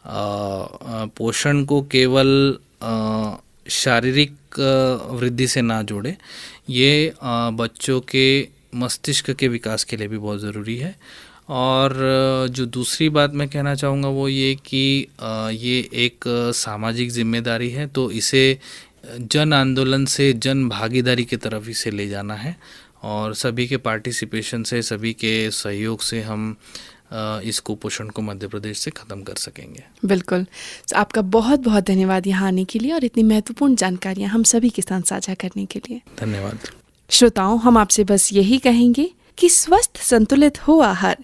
पोषण 0.06 1.64
को 1.64 1.80
केवल 1.82 2.58
शारीरिक 3.70 4.58
वृद्धि 5.12 5.46
से 5.46 5.62
ना 5.62 5.82
जोड़े। 5.82 6.16
ये 6.70 7.12
आ, 7.22 7.50
बच्चों 7.50 8.00
के 8.00 8.55
मस्तिष्क 8.76 9.30
के 9.32 9.48
विकास 9.48 9.84
के 9.84 9.96
लिए 9.96 10.08
भी 10.08 10.18
बहुत 10.18 10.40
ज़रूरी 10.40 10.76
है। 10.78 10.94
और 11.50 11.94
जो 12.50 12.66
दूसरी 12.68 13.08
बात 13.10 13.34
मैं 13.34 13.48
कहना 13.48 13.74
चाहूँगा 13.74 14.08
वो 14.10 14.28
ये 14.28 14.54
कि 14.66 15.06
ये 15.56 15.78
एक 16.04 16.24
सामाजिक 16.56 17.10
ज़िम्मेदारी 17.10 17.70
है 17.70 17.86
तो 17.88 18.10
इसे 18.12 18.58
जन 19.22 19.52
आंदोलन 19.52 20.04
से 20.06 20.32
जन 20.34 20.68
भागीदारी 20.68 21.24
की 21.24 21.36
तरफ़ 21.38 21.68
इसे 21.70 21.90
ले 21.90 22.08
जाना 22.08 22.34
है। 22.36 22.56
और 23.04 23.34
सभी 23.34 23.66
के 23.68 23.76
पार्टिसिपेशन 23.78 24.62
से 24.62 24.80
सभी 24.82 25.12
के 25.14 25.50
सहयोग 25.52 26.00
से 26.02 26.20
हम 26.22 26.56
इस 27.44 27.58
कुपोषण 27.60 28.08
को 28.08 28.22
मध्य 28.22 28.48
प्रदेश 28.48 28.78
से 28.78 28.90
ख़त्म 28.90 29.22
कर 29.22 29.34
सकेंगे। 29.36 29.82
बिल्कुल। 30.04 30.44
तो 30.88 30.96
आपका 30.96 31.22
बहुत 31.36 31.60
बहुत 31.60 31.84
धन्यवाद 31.86 32.26
यहाँ 32.26 32.46
आने 32.46 32.64
के 32.64 32.78
लिए 32.78 32.92
और 32.92 33.04
इतनी 33.04 33.22
महत्वपूर्ण 33.22 33.74
जानकारियाँ 33.76 34.30
हम 34.30 34.42
सभी 34.44 34.70
के 34.70 34.82
साथ 34.82 35.02
साझा 35.04 35.34
करने 35.36 35.66
के 35.66 35.78
लिए। 35.78 36.00
धन्यवाद। 36.20 36.68
श्रोताओं, 37.10 37.58
हम 37.58 37.76
आपसे 37.78 38.04
बस 38.04 38.32
यही 38.32 38.58
कहेंगे 38.58 39.10
कि 39.38 39.48
स्वस्थ, 39.48 39.96
संतुलित 39.96 40.58
हो 40.58 40.78
आहार, 40.80 41.16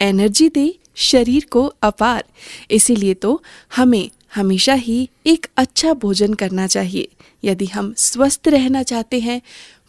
एनर्जी 0.00 0.48
दे, 0.48 0.74
शरीर 0.96 1.46
को 1.50 1.64
अपार। 1.82 2.24
इसीलिए 2.70 3.14
तो 3.14 3.42
हमें 3.76 4.10
हमेशा 4.34 4.74
ही 4.74 5.08
एक 5.26 5.46
अच्छा 5.56 5.92
भोजन 5.94 6.34
करना 6.34 6.66
चाहिए। 6.66 7.08
यदि 7.44 7.66
हम 7.66 7.92
स्वस्थ 7.98 8.48
रहना 8.48 8.82
चाहते 8.82 9.20
हैं, 9.20 9.40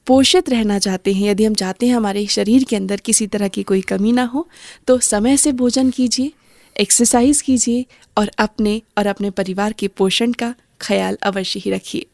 पोषित 0.07 0.49
रहना 0.49 0.79
चाहते 0.79 1.13
हैं, 1.13 1.29
यदि 1.29 1.45
हम 1.45 1.53
चाहते 1.53 1.87
हैं 1.87 1.95
हमारे 1.95 2.25
शरीर 2.27 2.63
के 2.63 2.75
अंदर 2.75 2.99
किसी 2.99 3.27
तरह 3.27 3.47
की 3.47 3.63
कोई 3.63 3.81
कमी 3.81 4.11
ना 4.11 4.23
हो 4.23 4.47
तो 4.87 4.97
समय 4.99 5.37
से 5.37 5.51
भोजन 5.51 5.89
कीजिए 5.89 6.31
एक्सरसाइज 6.75 7.41
कीजिए 7.41 7.85
और 8.17 8.31
अपने 8.39 8.81
और 8.97 9.07
अपने 9.07 9.29
परिवार 9.29 9.73
के 9.73 9.87
पोषण 9.87 10.31
का 10.33 10.53
ख्याल 10.81 11.17
अवश्य 11.23 11.59
ही 11.59 11.71
रखिए। 11.71 12.05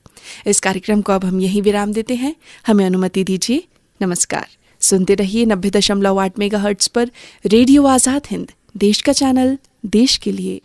इस 0.48 0.60
कार्यक्रम 0.60 1.02
को 1.02 1.14
अब 1.14 1.26
हम 1.26 1.40
यही 1.40 1.62
विराम 1.62 1.94
देते 1.94 2.16
हैं। 2.16 2.36
हमें 2.68 2.86
अनुमति 2.86 3.24
दीजिए। 3.24 3.64
नमस्कार। 4.02 4.48
सुनते 4.82 5.16
रहिए 5.16 5.46
नब्बे 5.46 5.70
दशमलव 5.70 6.20
आठ 6.20 6.40
मेगा 6.40 6.58
पर 6.96 7.12
रेडियो 7.46 7.86
आज़ाद 7.86 8.28
हिंद, 8.32 8.52
देश 8.78 9.02
का 9.02 9.14
चैनल, 9.14 9.58
देश 9.86 10.18
के 10.18 10.32
लिए। 10.32 10.62